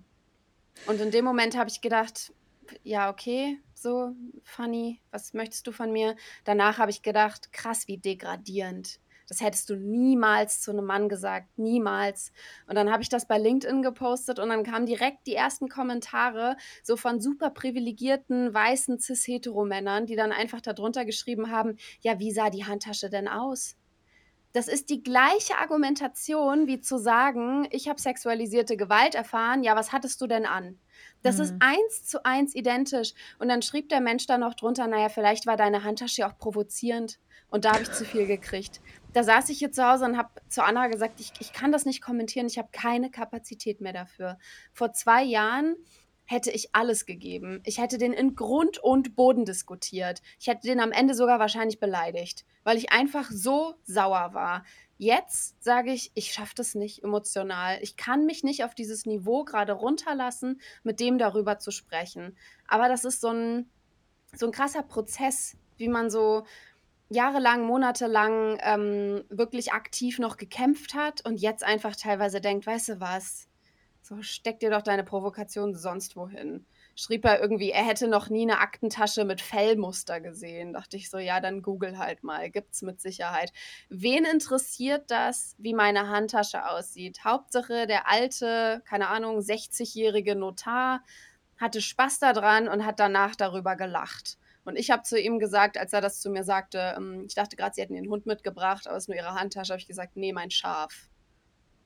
[0.87, 2.35] Und in dem Moment habe ich gedacht,
[2.83, 6.15] ja, okay, so funny, was möchtest du von mir?
[6.45, 9.01] Danach habe ich gedacht, krass, wie degradierend.
[9.29, 12.33] Das hättest du niemals zu einem Mann gesagt, niemals.
[12.69, 16.57] Und dann habe ich das bei LinkedIn gepostet und dann kamen direkt die ersten Kommentare
[16.83, 22.51] so von super privilegierten weißen cis-hetero-Männern, die dann einfach darunter geschrieben haben, ja, wie sah
[22.51, 23.77] die Handtasche denn aus?
[24.53, 29.93] Das ist die gleiche Argumentation wie zu sagen, ich habe sexualisierte Gewalt erfahren, ja, was
[29.93, 30.79] hattest du denn an?
[31.23, 31.43] Das mhm.
[31.43, 33.13] ist eins zu eins identisch.
[33.39, 37.19] Und dann schrieb der Mensch da noch drunter, naja, vielleicht war deine Handtasche auch provozierend
[37.51, 38.81] und da habe ich zu viel gekriegt
[39.17, 41.87] da saß ich hier zu Hause und habe zu Anna gesagt, ich, ich kann das
[41.87, 44.37] nicht kommentieren, ich habe keine Kapazität mehr dafür.
[44.75, 45.75] Vor zwei Jahren
[46.27, 47.63] hätte ich alles gegeben.
[47.65, 50.21] Ich hätte den in Grund und Boden diskutiert.
[50.39, 54.65] Ich hätte den am Ende sogar wahrscheinlich beleidigt, weil ich einfach so sauer war.
[54.99, 57.79] Jetzt sage ich, ich schaffe das nicht emotional.
[57.81, 62.37] Ich kann mich nicht auf dieses Niveau gerade runterlassen, mit dem darüber zu sprechen.
[62.69, 63.71] Aber das ist so ein,
[64.35, 66.45] so ein krasser Prozess, wie man so
[67.09, 73.01] jahrelang, monatelang ähm, wirklich aktiv noch gekämpft hat und jetzt einfach teilweise denkt, weißt du
[73.01, 73.49] was,
[74.07, 76.65] so steck dir doch deine Provokation sonst wohin.
[76.95, 80.73] schrieb er irgendwie, er hätte noch nie eine Aktentasche mit Fellmuster gesehen.
[80.73, 83.53] Dachte ich so, ja, dann google halt mal, gibt's mit Sicherheit.
[83.89, 87.25] Wen interessiert das, wie meine Handtasche aussieht?
[87.25, 91.03] Hauptsache der alte, keine Ahnung, 60-jährige Notar
[91.59, 94.39] hatte Spaß daran und hat danach darüber gelacht.
[94.67, 97.57] Und ich habe zu ihm gesagt, als er das zu mir sagte, ähm, ich dachte
[97.57, 100.17] gerade, sie hätten den Hund mitgebracht, aber es ist nur ihre Handtasche, habe ich gesagt,
[100.17, 101.09] nee, mein Schaf.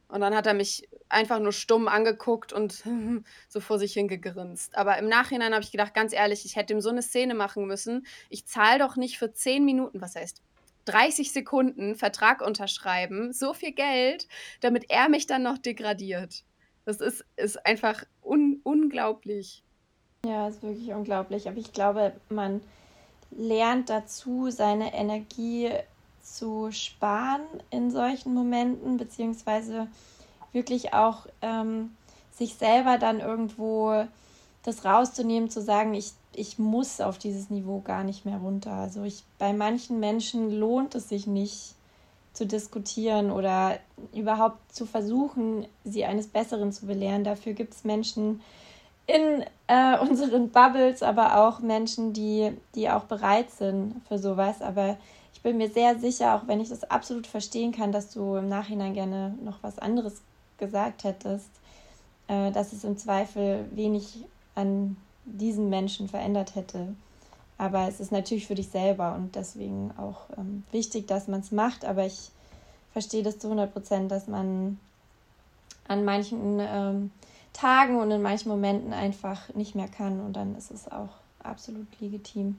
[0.09, 2.83] Und dann hat er mich einfach nur stumm angeguckt und
[3.49, 4.77] so vor sich hingegrinst.
[4.77, 7.66] Aber im Nachhinein habe ich gedacht, ganz ehrlich, ich hätte ihm so eine Szene machen
[7.66, 8.07] müssen.
[8.31, 10.43] Ich zahle doch nicht für 10 Minuten, was heißt
[10.87, 14.27] 30 Sekunden Vertrag unterschreiben, so viel Geld,
[14.61, 16.45] damit er mich dann noch degradiert.
[16.87, 19.62] Das ist, ist einfach un unglaublich.
[20.24, 21.48] Ja, ist wirklich unglaublich.
[21.48, 22.61] Aber ich glaube, man
[23.30, 25.70] lernt dazu, seine Energie
[26.22, 29.88] zu sparen in solchen Momenten, beziehungsweise
[30.52, 31.96] wirklich auch ähm,
[32.33, 34.04] sich selber dann irgendwo
[34.62, 38.72] das rauszunehmen, zu sagen, ich, ich muss auf dieses Niveau gar nicht mehr runter.
[38.72, 41.74] Also ich, bei manchen Menschen lohnt es sich nicht
[42.35, 43.78] zu diskutieren oder
[44.12, 47.24] überhaupt zu versuchen, sie eines Besseren zu belehren.
[47.24, 48.40] Dafür gibt es Menschen
[49.11, 54.62] in äh, unseren Bubbles, aber auch Menschen, die, die auch bereit sind für sowas.
[54.62, 54.96] Aber
[55.35, 58.49] ich bin mir sehr sicher, auch wenn ich das absolut verstehen kann, dass du im
[58.49, 60.20] Nachhinein gerne noch was anderes
[60.59, 61.51] gesagt hättest,
[62.29, 66.94] äh, dass es im Zweifel wenig an diesen Menschen verändert hätte.
[67.59, 71.53] Aber es ist natürlich für dich selber und deswegen auch ähm, wichtig, dass man es
[71.53, 71.85] macht.
[71.85, 72.31] Aber ich
[72.92, 74.79] verstehe das zu 100 Prozent, dass man
[75.87, 77.11] an manchen ähm,
[77.52, 81.10] Tagen und in manchen Momenten einfach nicht mehr kann und dann ist es auch
[81.42, 82.58] absolut legitim.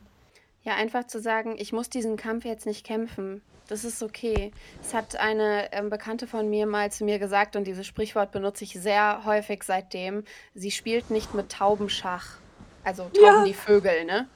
[0.63, 3.41] Ja, einfach zu sagen, ich muss diesen Kampf jetzt nicht kämpfen.
[3.67, 4.51] Das ist okay.
[4.81, 8.63] Es hat eine ähm, Bekannte von mir mal zu mir gesagt, und dieses Sprichwort benutze
[8.65, 10.23] ich sehr häufig seitdem.
[10.53, 12.37] Sie spielt nicht mit Taubenschach.
[12.83, 13.43] Also Tauben ja.
[13.45, 14.27] die Vögel, ne?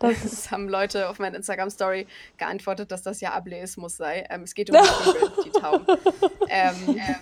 [0.00, 4.26] Das, das haben Leute auf meiner Instagram-Story geantwortet, dass das ja Ableismus sei.
[4.28, 4.76] Ähm, es geht um
[5.44, 5.86] die Tauben.
[6.48, 6.74] Ähm,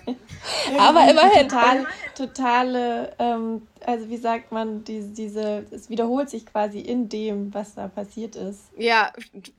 [0.07, 0.15] ähm,
[0.79, 1.47] aber immerhin.
[1.47, 7.53] Total, totale, ähm, also wie sagt man, die, diese, es wiederholt sich quasi in dem,
[7.53, 8.71] was da passiert ist.
[8.77, 9.11] Ja,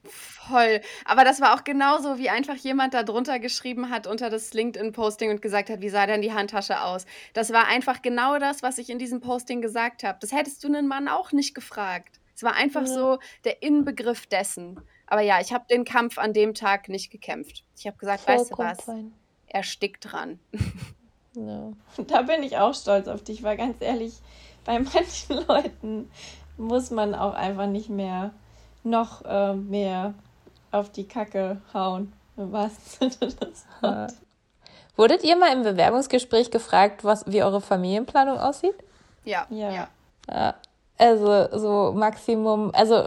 [0.05, 0.81] voll.
[1.05, 5.31] Aber das war auch genauso, wie einfach jemand da drunter geschrieben hat unter das LinkedIn-Posting
[5.31, 7.05] und gesagt hat, wie sah denn die Handtasche aus?
[7.35, 10.19] Das war einfach genau das, was ich in diesem Posting gesagt habe.
[10.21, 12.20] Das hättest du einen Mann auch nicht gefragt.
[12.41, 14.81] Es war einfach so der Inbegriff dessen.
[15.07, 17.65] Aber ja, ich habe den Kampf an dem Tag nicht gekämpft.
[17.77, 18.85] Ich habe gesagt, Vollkommen weißt du was?
[18.97, 19.13] Fein.
[19.47, 20.41] Er stickt dran.
[21.37, 21.71] Ja.
[22.09, 24.15] Da bin ich auch stolz auf dich, weil ganz ehrlich,
[24.65, 26.11] bei manchen Leuten
[26.57, 28.33] muss man auch einfach nicht mehr
[28.83, 30.15] noch äh, mehr
[30.73, 32.13] auf die Kacke hauen.
[32.35, 34.09] Was das ja.
[34.97, 38.75] Wurdet ihr mal im Bewerbungsgespräch gefragt, was, wie eure Familienplanung aussieht?
[39.25, 39.47] Ja.
[39.51, 39.89] Ja.
[40.27, 40.55] ja.
[41.01, 43.07] Also so Maximum, also,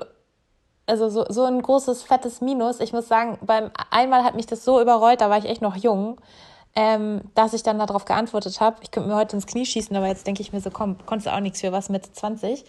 [0.88, 2.80] also so, so ein großes, fettes Minus.
[2.80, 5.76] Ich muss sagen, beim einmal hat mich das so überrollt, da war ich echt noch
[5.76, 6.20] jung,
[6.76, 8.78] ähm, dass ich dann darauf geantwortet habe.
[8.82, 11.28] Ich könnte mir heute ins Knie schießen, aber jetzt denke ich mir so, komm, konntest
[11.28, 12.66] du auch nichts für was mit 20.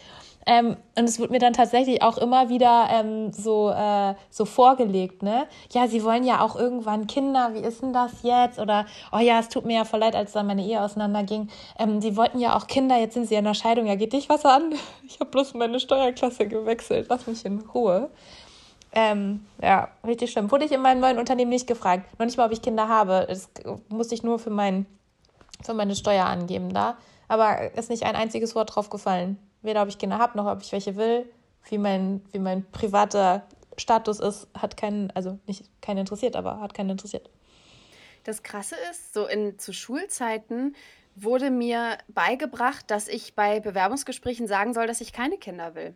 [0.46, 5.22] Ähm, und es wurde mir dann tatsächlich auch immer wieder ähm, so, äh, so vorgelegt,
[5.22, 5.46] ne?
[5.72, 8.59] Ja, sie wollen ja auch irgendwann Kinder, wie ist denn das jetzt?
[8.59, 11.48] Oder, oh ja, es tut mir ja voll leid, als dann meine Ehe auseinanderging.
[11.78, 13.87] Ähm, sie wollten ja auch Kinder, jetzt sind sie in der Scheidung.
[13.87, 14.74] Ja, geht dich was an?
[15.07, 17.07] Ich habe bloß meine Steuerklasse gewechselt.
[17.09, 18.11] Lass mich in Ruhe.
[18.92, 20.50] Ähm, ja, richtig schlimm.
[20.50, 22.18] Wurde ich in meinem neuen Unternehmen nicht gefragt.
[22.18, 23.26] Noch nicht mal, ob ich Kinder habe.
[23.28, 23.50] Das
[23.88, 24.87] musste ich nur für, mein,
[25.62, 26.96] für meine Steuer angeben da.
[27.28, 30.62] Aber ist nicht ein einziges Wort drauf gefallen weder ob ich Kinder habe, noch ob
[30.62, 31.29] ich welche will.
[31.68, 33.46] Wie mein, wie mein privater
[33.77, 37.31] Status ist, hat keinen, also nicht keinen interessiert, aber hat keinen interessiert.
[38.22, 40.77] Das Krasse ist, so in zu Schulzeiten
[41.16, 45.94] wurde mir beigebracht, dass ich bei Bewerbungsgesprächen sagen soll, dass ich keine Kinder will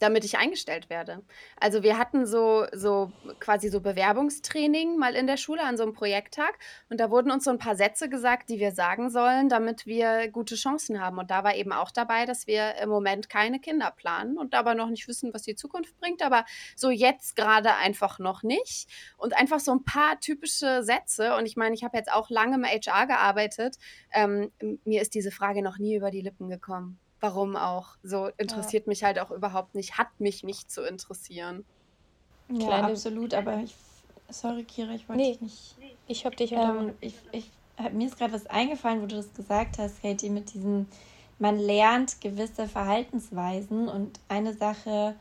[0.00, 1.22] damit ich eingestellt werde.
[1.60, 5.92] Also wir hatten so, so quasi so Bewerbungstraining mal in der Schule an so einem
[5.92, 6.58] Projekttag
[6.88, 10.28] und da wurden uns so ein paar Sätze gesagt, die wir sagen sollen, damit wir
[10.28, 11.18] gute Chancen haben.
[11.18, 14.74] Und da war eben auch dabei, dass wir im Moment keine Kinder planen und aber
[14.74, 18.88] noch nicht wissen, was die Zukunft bringt, aber so jetzt gerade einfach noch nicht.
[19.18, 21.36] Und einfach so ein paar typische Sätze.
[21.36, 23.76] Und ich meine, ich habe jetzt auch lange im HR gearbeitet.
[24.12, 24.50] Ähm,
[24.84, 27.96] mir ist diese Frage noch nie über die Lippen gekommen warum auch.
[28.02, 28.90] So interessiert ja.
[28.90, 31.64] mich halt auch überhaupt nicht, hat mich nicht zu interessieren.
[32.48, 32.88] Ja, Kleine...
[32.88, 33.74] absolut, aber ich,
[34.28, 35.76] sorry Kira, ich wollte nee, dich nicht.
[36.08, 37.50] Ich hab dich ähm, ich, ich,
[37.92, 40.86] Mir ist gerade was eingefallen, wo du das gesagt hast, Katie, mit diesem,
[41.38, 45.14] man lernt gewisse Verhaltensweisen und eine Sache,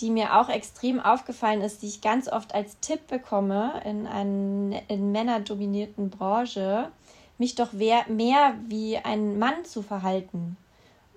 [0.00, 4.80] die mir auch extrem aufgefallen ist, die ich ganz oft als Tipp bekomme in einer
[4.88, 6.90] in männerdominierten Branche,
[7.38, 10.56] mich doch mehr wie ein Mann zu verhalten.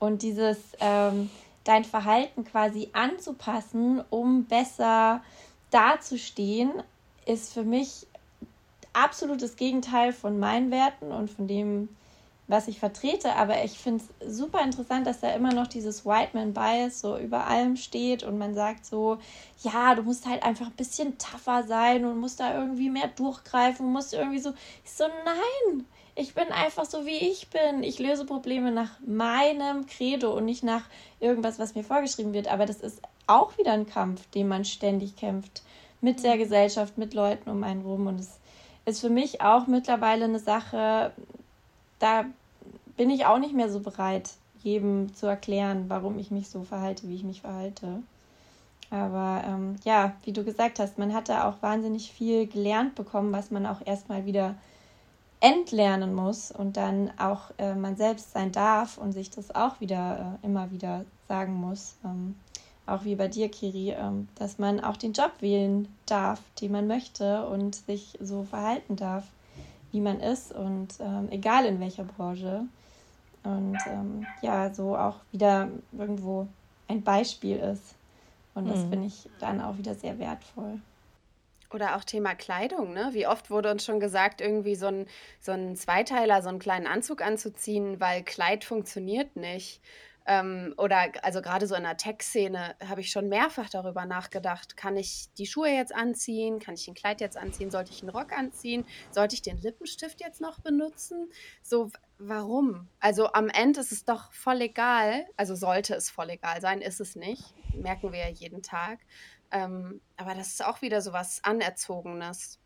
[0.03, 1.29] Und dieses ähm,
[1.63, 5.21] dein Verhalten quasi anzupassen, um besser
[5.71, 6.73] dazustehen,
[7.25, 8.05] ist für mich
[8.91, 11.87] absolutes Gegenteil von meinen Werten und von dem,
[12.49, 13.33] was ich vertrete.
[13.37, 17.17] Aber ich finde es super interessant, dass da immer noch dieses White Man Bias so
[17.17, 19.19] über allem steht und man sagt so,
[19.61, 23.89] ja, du musst halt einfach ein bisschen tougher sein und musst da irgendwie mehr durchgreifen
[23.89, 24.53] musst irgendwie so.
[24.83, 25.85] Ich so, nein,
[26.15, 27.84] ich bin einfach so, wie ich bin.
[27.84, 30.84] Ich löse Probleme nach meinem Credo und nicht nach
[31.19, 32.47] irgendwas, was mir vorgeschrieben wird.
[32.47, 35.63] Aber das ist auch wieder ein Kampf, den man ständig kämpft.
[36.02, 38.08] Mit der Gesellschaft, mit Leuten um einen rum.
[38.08, 38.38] Und es
[38.86, 41.12] ist für mich auch mittlerweile eine Sache,
[41.99, 42.26] da
[42.97, 44.30] bin ich auch nicht mehr so bereit,
[44.62, 48.04] jedem zu erklären, warum ich mich so verhalte, wie ich mich verhalte.
[48.91, 53.32] Aber ähm, ja, wie du gesagt hast, man hat da auch wahnsinnig viel gelernt bekommen,
[53.32, 54.56] was man auch erstmal wieder
[55.43, 60.39] entlernen muss und dann auch äh, man selbst sein darf und sich das auch wieder
[60.41, 62.36] äh, immer wieder sagen muss, ähm,
[62.86, 66.88] auch wie bei dir, Kiri, ähm, dass man auch den Job wählen darf, den man
[66.88, 69.25] möchte und sich so verhalten darf,
[69.91, 72.62] wie man ist und ähm, egal in welcher Branche.
[73.43, 76.47] Und ähm, ja, so auch wieder irgendwo
[76.88, 77.95] ein Beispiel ist.
[78.56, 78.89] Und das mhm.
[78.89, 80.79] finde ich dann auch wieder sehr wertvoll.
[81.73, 83.09] Oder auch Thema Kleidung, ne?
[83.13, 85.07] Wie oft wurde uns schon gesagt, irgendwie so ein,
[85.39, 89.81] so ein Zweiteiler, so einen kleinen Anzug anzuziehen, weil Kleid funktioniert nicht.
[90.25, 94.95] Ähm, oder also gerade so in der Tech-Szene habe ich schon mehrfach darüber nachgedacht, kann
[94.95, 98.31] ich die Schuhe jetzt anziehen, kann ich ein Kleid jetzt anziehen, sollte ich einen Rock
[98.31, 101.29] anziehen, sollte ich den Lippenstift jetzt noch benutzen?
[101.62, 102.88] So, warum?
[103.01, 107.01] Also am Ende ist es doch voll egal, also sollte es voll egal sein, ist
[107.01, 108.99] es nicht, merken wir ja jeden Tag.
[109.53, 112.57] Ähm, aber das ist auch wieder so was Anerzogenes.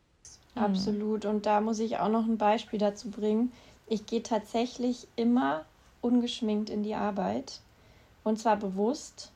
[0.55, 0.61] Mhm.
[0.61, 1.25] Absolut.
[1.25, 3.51] Und da muss ich auch noch ein Beispiel dazu bringen.
[3.87, 5.65] Ich gehe tatsächlich immer
[6.01, 7.59] ungeschminkt in die Arbeit.
[8.23, 9.31] Und zwar bewusst.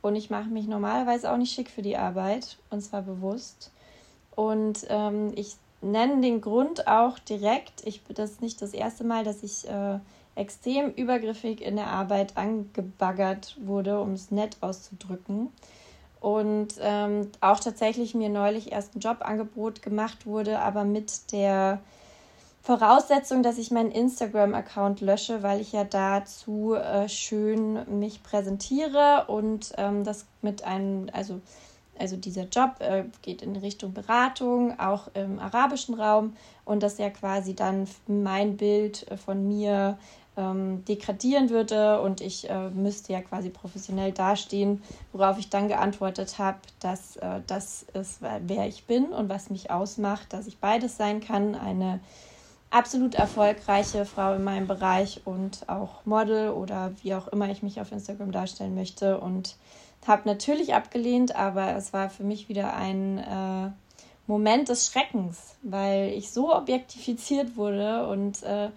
[0.00, 2.56] Und ich mache mich normalerweise auch nicht schick für die Arbeit.
[2.70, 3.70] Und zwar bewusst.
[4.34, 7.86] Und ähm, ich nenne den Grund auch direkt.
[7.86, 9.98] Ich, das ist nicht das erste Mal, dass ich äh,
[10.36, 15.52] extrem übergriffig in der Arbeit angebaggert wurde, um es nett auszudrücken
[16.24, 21.82] und ähm, auch tatsächlich mir neulich erst ein Jobangebot gemacht wurde, aber mit der
[22.62, 29.74] Voraussetzung, dass ich meinen Instagram-Account lösche, weil ich ja dazu äh, schön mich präsentiere und
[29.76, 31.42] ähm, das mit einem, also,
[31.98, 37.10] also dieser Job äh, geht in Richtung Beratung, auch im arabischen Raum und das ja
[37.10, 39.98] quasi dann mein Bild äh, von mir
[40.36, 46.38] ähm, degradieren würde und ich äh, müsste ja quasi professionell dastehen, worauf ich dann geantwortet
[46.38, 50.96] habe, dass äh, das ist, wer ich bin und was mich ausmacht, dass ich beides
[50.96, 52.00] sein kann, eine
[52.70, 57.80] absolut erfolgreiche Frau in meinem Bereich und auch Model oder wie auch immer ich mich
[57.80, 59.56] auf Instagram darstellen möchte und
[60.06, 63.70] habe natürlich abgelehnt, aber es war für mich wieder ein äh,
[64.26, 68.70] Moment des Schreckens, weil ich so objektifiziert wurde und äh,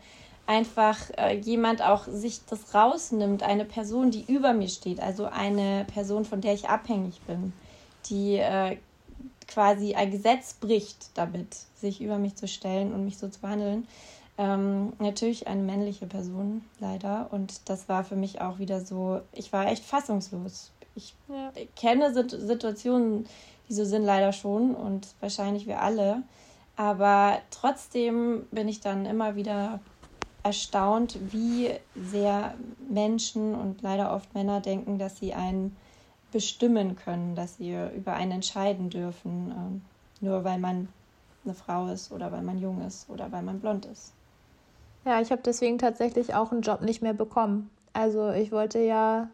[0.48, 5.86] einfach äh, jemand auch sich das rausnimmt, eine Person, die über mir steht, also eine
[5.94, 7.54] Person, von der ich abhängig bin,
[8.10, 8.78] die äh,
[9.48, 13.88] quasi ein Gesetz bricht damit, sich über mich zu stellen und mich so zu behandeln.
[14.38, 17.28] Ähm, natürlich eine männliche Person, leider.
[17.32, 20.72] Und das war für mich auch wieder so, ich war echt fassungslos.
[20.96, 21.52] Ich ja.
[21.76, 23.28] kenne Situationen,
[23.68, 26.24] die so sind, leider schon und wahrscheinlich wir alle.
[26.76, 29.80] Aber trotzdem bin ich dann immer wieder
[30.48, 32.54] erstaunt, wie sehr
[32.90, 35.76] Menschen und leider oft Männer denken, dass sie einen
[36.32, 39.82] bestimmen können, dass sie über einen entscheiden dürfen, ähm,
[40.22, 40.88] nur weil man
[41.44, 44.14] eine Frau ist oder weil man jung ist oder weil man blond ist.
[45.06, 47.70] Ja, ich habe deswegen tatsächlich auch einen Job nicht mehr bekommen.
[47.94, 49.30] Also ich wollte ja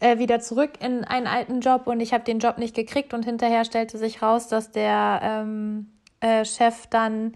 [0.00, 3.24] äh, wieder zurück in einen alten Job und ich habe den Job nicht gekriegt und
[3.24, 7.34] hinterher stellte sich raus, dass der ähm, äh, Chef dann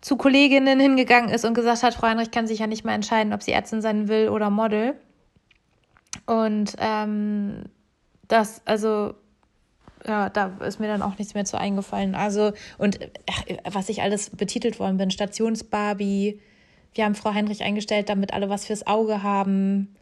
[0.00, 3.32] zu Kolleginnen hingegangen ist und gesagt hat, Frau Heinrich kann sich ja nicht mal entscheiden,
[3.32, 4.94] ob sie Ärztin sein will oder Model.
[6.26, 7.64] Und ähm,
[8.28, 9.14] das, also,
[10.06, 12.14] ja, da ist mir dann auch nichts mehr zu eingefallen.
[12.14, 12.98] Also, und
[13.30, 16.40] ach, was ich alles betitelt worden bin, Stationsbarbie,
[16.94, 19.96] wir haben Frau Heinrich eingestellt, damit alle was fürs Auge haben.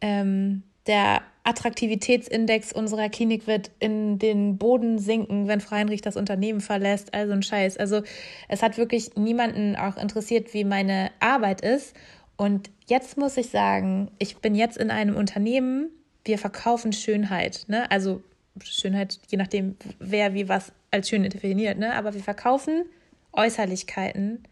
[0.00, 6.60] Ähm, der Attraktivitätsindex unserer Klinik wird in den Boden sinken, wenn Frau Heinrich das Unternehmen
[6.60, 7.14] verlässt.
[7.14, 7.76] Also ein Scheiß.
[7.78, 8.02] Also
[8.48, 11.94] es hat wirklich niemanden auch interessiert, wie meine Arbeit ist.
[12.36, 15.90] Und jetzt muss ich sagen, ich bin jetzt in einem Unternehmen,
[16.24, 17.64] wir verkaufen Schönheit.
[17.68, 17.90] Ne?
[17.90, 18.22] Also
[18.62, 21.78] Schönheit, je nachdem, wer wie was als schön definiert.
[21.78, 21.94] Ne?
[21.94, 22.84] Aber wir verkaufen
[23.32, 24.42] Äußerlichkeiten.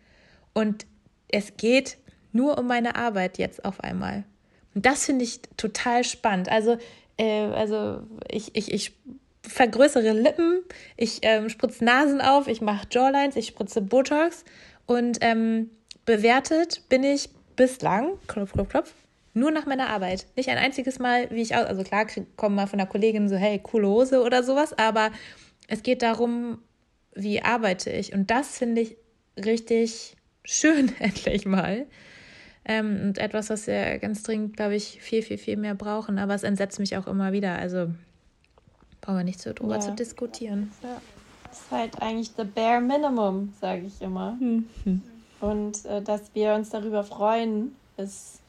[0.54, 0.86] Und
[1.28, 1.98] es geht
[2.32, 4.24] nur um meine Arbeit jetzt auf einmal.
[4.78, 6.48] Und das finde ich total spannend.
[6.48, 6.78] Also,
[7.16, 7.98] äh, also
[8.30, 8.92] ich, ich, ich
[9.42, 10.62] vergrößere Lippen,
[10.96, 14.44] ich ähm, spritze Nasen auf, ich mache Jawlines, ich spritze Botox
[14.86, 15.70] und ähm,
[16.04, 18.94] bewertet bin ich bislang, klopf, klopf, klopf,
[19.34, 20.28] nur nach meiner Arbeit.
[20.36, 22.06] Nicht ein einziges Mal, wie ich aus, also klar,
[22.36, 25.10] kommen mal von der Kollegin so, hey, coole Hose oder sowas, aber
[25.66, 26.62] es geht darum,
[27.16, 28.12] wie arbeite ich.
[28.12, 28.96] Und das finde ich
[29.44, 30.14] richtig
[30.44, 31.88] schön, endlich mal.
[32.68, 36.18] Ähm, und etwas, was wir ganz dringend, glaube ich, viel, viel, viel mehr brauchen.
[36.18, 37.56] Aber es entsetzt mich auch immer wieder.
[37.56, 37.88] Also
[39.00, 39.80] brauchen wir nicht so drüber ja.
[39.80, 40.70] zu diskutieren.
[40.82, 41.00] Ja.
[41.48, 44.32] Das ist halt eigentlich the bare minimum, sage ich immer.
[44.32, 44.68] Mhm.
[45.40, 48.40] Und äh, dass wir uns darüber freuen, ist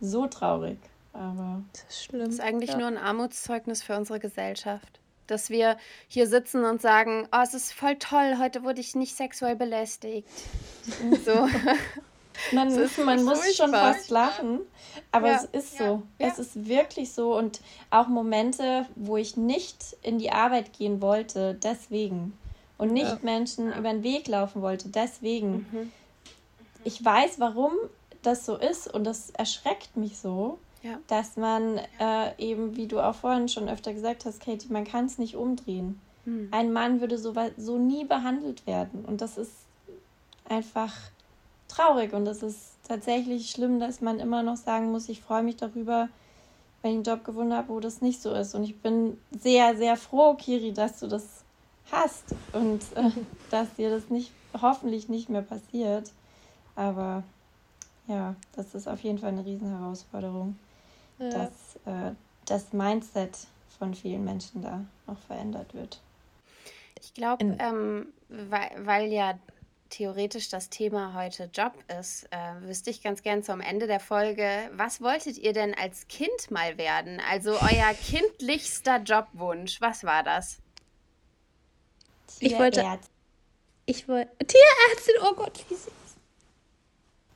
[0.00, 0.78] so traurig.
[1.12, 2.26] Aber das ist schlimm.
[2.26, 2.78] Das ist eigentlich ja.
[2.78, 5.00] nur ein Armutszeugnis für unsere Gesellschaft.
[5.26, 9.16] Dass wir hier sitzen und sagen, oh, es ist voll toll, heute wurde ich nicht
[9.16, 10.28] sexuell belästigt.
[11.24, 11.48] so.
[12.52, 13.66] Man, ist man muss furchtbar.
[13.66, 14.60] schon fast lachen,
[15.12, 15.36] aber ja.
[15.36, 16.02] es ist so.
[16.18, 16.28] Ja.
[16.28, 17.36] Es ist wirklich so.
[17.36, 17.60] Und
[17.90, 22.36] auch Momente, wo ich nicht in die Arbeit gehen wollte, deswegen.
[22.78, 23.18] Und nicht ja.
[23.22, 25.66] Menschen über den Weg laufen wollte, deswegen.
[25.70, 25.92] Mhm.
[26.84, 27.72] Ich weiß, warum
[28.22, 30.58] das so ist und das erschreckt mich so,
[31.08, 35.06] dass man äh, eben, wie du auch vorhin schon öfter gesagt hast, Katie, man kann
[35.06, 36.00] es nicht umdrehen.
[36.24, 36.48] Mhm.
[36.50, 39.52] Ein Mann würde so, so nie behandelt werden und das ist
[40.48, 40.92] einfach
[41.76, 45.56] traurig und es ist tatsächlich schlimm, dass man immer noch sagen muss, ich freue mich
[45.56, 46.08] darüber,
[46.82, 48.54] wenn ich einen Job gefunden habe, wo das nicht so ist.
[48.54, 51.42] Und ich bin sehr, sehr froh, Kiri, dass du das
[51.90, 53.10] hast und äh,
[53.50, 56.10] dass dir das nicht, hoffentlich nicht mehr passiert.
[56.74, 57.22] Aber
[58.06, 60.56] ja, das ist auf jeden Fall eine Riesenherausforderung,
[61.18, 61.30] ja.
[61.30, 61.50] dass
[61.86, 62.12] äh,
[62.44, 63.36] das Mindset
[63.78, 66.00] von vielen Menschen da noch verändert wird.
[67.02, 69.34] Ich glaube, ähm, weil, weil ja
[69.90, 74.70] theoretisch das Thema heute Job ist, äh, wüsste ich ganz gern zum Ende der Folge,
[74.72, 77.20] was wolltet ihr denn als Kind mal werden?
[77.30, 80.58] Also euer kindlichster Jobwunsch, was war das?
[82.40, 82.84] Ich wollte.
[83.86, 84.30] Ich wollte.
[84.38, 85.92] Tierärztin, oh Gott, wie süß.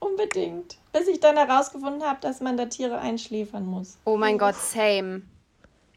[0.00, 0.78] Unbedingt.
[0.92, 3.98] Bis ich dann herausgefunden habe, dass man da Tiere einschläfern muss.
[4.04, 5.22] Oh mein Gott, same.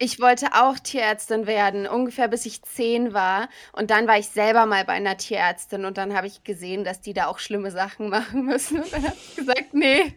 [0.03, 3.47] Ich wollte auch Tierärztin werden, ungefähr bis ich zehn war.
[3.71, 6.99] Und dann war ich selber mal bei einer Tierärztin und dann habe ich gesehen, dass
[6.99, 8.81] die da auch schlimme Sachen machen müssen.
[8.81, 10.13] Und dann habe ich gesagt, nee.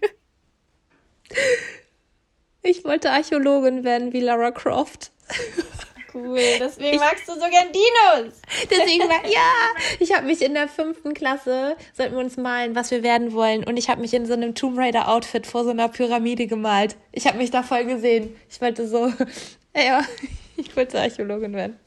[2.63, 5.13] Ich wollte Archäologin werden wie Lara Croft.
[6.13, 8.35] Cool, deswegen ich, magst du so gern Dinos.
[8.71, 9.53] Deswegen war, ja,
[10.01, 13.65] ich habe mich in der fünften Klasse, sollten wir uns malen, was wir werden wollen.
[13.65, 16.97] Und ich habe mich in so einem Tomb Raider Outfit vor so einer Pyramide gemalt.
[17.13, 18.35] Ich habe mich da voll gesehen.
[18.49, 19.13] Ich wollte so
[19.81, 20.03] ja,
[20.57, 21.79] ich wollte Archäologin werden.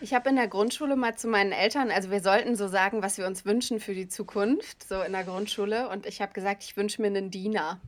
[0.00, 3.18] Ich habe in der Grundschule mal zu meinen Eltern, also wir sollten so sagen, was
[3.18, 5.88] wir uns wünschen für die Zukunft, so in der Grundschule.
[5.88, 7.80] Und ich habe gesagt, ich wünsche mir einen Diener.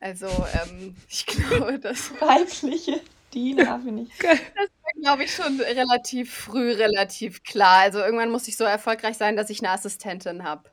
[0.00, 3.00] Also ähm, ich glaube, das weibliche
[3.34, 4.18] Diener finde ich.
[4.18, 7.82] Das war, glaube ich, schon relativ früh relativ klar.
[7.82, 10.70] Also irgendwann muss ich so erfolgreich sein, dass ich eine Assistentin habe.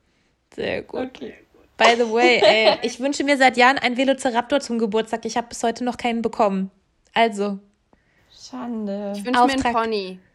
[0.56, 1.02] Sehr gut.
[1.02, 1.36] Okay.
[1.76, 5.26] By the way, ey, ich wünsche mir seit Jahren einen Velociraptor zum Geburtstag.
[5.26, 6.72] Ich habe bis heute noch keinen bekommen.
[7.18, 7.58] Also,
[8.32, 9.14] Schande.
[9.18, 10.20] Ich wünsche mir einen Pony.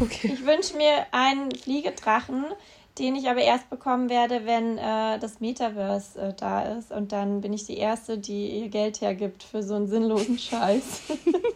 [0.00, 0.30] Okay.
[0.34, 2.44] Ich wünsche mir einen Fliegedrachen,
[2.98, 6.92] den ich aber erst bekommen werde, wenn äh, das Metaverse äh, da ist.
[6.92, 11.00] Und dann bin ich die Erste, die ihr Geld hergibt für so einen sinnlosen Scheiß.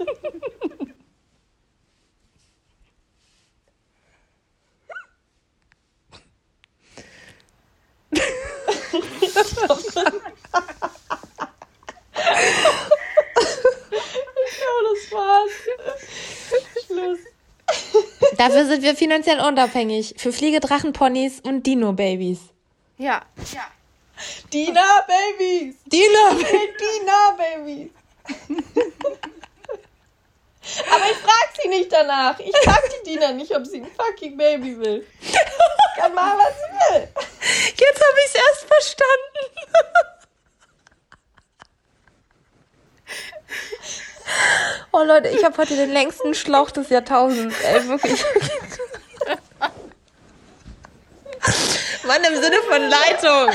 [15.02, 15.50] das war's.
[16.86, 17.18] Schluss.
[18.36, 20.14] Dafür sind wir finanziell unabhängig.
[20.16, 22.38] Für Fliegedrachenponys und Dino-Babys.
[22.98, 23.22] Ja.
[23.52, 23.66] ja.
[24.52, 25.76] Dina-Babys!
[25.86, 26.76] Dina-Babys!
[26.78, 27.90] Dina-Babys!
[30.90, 32.38] Aber ich frag sie nicht danach.
[32.38, 35.06] Ich frag die Dina nicht, ob sie ein fucking Baby will.
[35.96, 37.08] Kann machen, was sie will.
[37.76, 39.40] Jetzt habe ich es erst verstanden.
[44.92, 47.54] Oh Leute, ich habe heute den längsten Schlauch des Jahrtausends.
[47.60, 48.24] Ey, wirklich.
[52.04, 53.50] Mann, im Sinne von Leitung.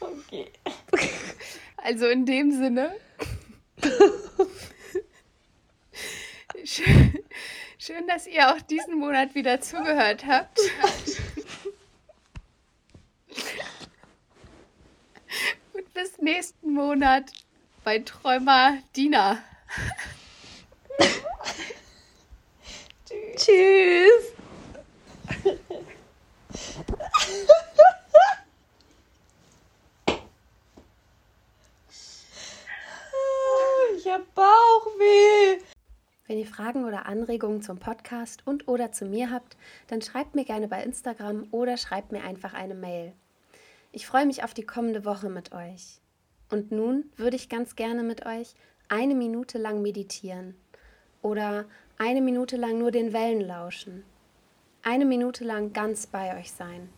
[0.00, 0.52] Okay.
[0.92, 1.10] Okay.
[1.78, 2.94] Also in dem Sinne.
[6.66, 7.18] Schön,
[7.78, 10.58] schön, dass ihr auch diesen Monat wieder zugehört habt.
[16.24, 17.24] nächsten Monat
[17.84, 19.38] bei Träumer Dina.
[23.06, 23.36] Tschüss.
[23.36, 24.34] Tschüss.
[33.98, 35.58] ich hab Bauchweh.
[36.26, 39.58] Wenn ihr Fragen oder Anregungen zum Podcast und oder zu mir habt,
[39.88, 43.12] dann schreibt mir gerne bei Instagram oder schreibt mir einfach eine Mail.
[43.92, 46.00] Ich freue mich auf die kommende Woche mit euch.
[46.50, 48.54] Und nun würde ich ganz gerne mit euch
[48.88, 50.54] eine Minute lang meditieren
[51.22, 51.64] oder
[51.98, 54.04] eine Minute lang nur den Wellen lauschen.
[54.82, 56.90] Eine Minute lang ganz bei euch sein.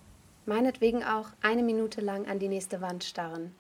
[0.47, 3.55] Meinetwegen auch eine Minute lang an die nächste Wand starren.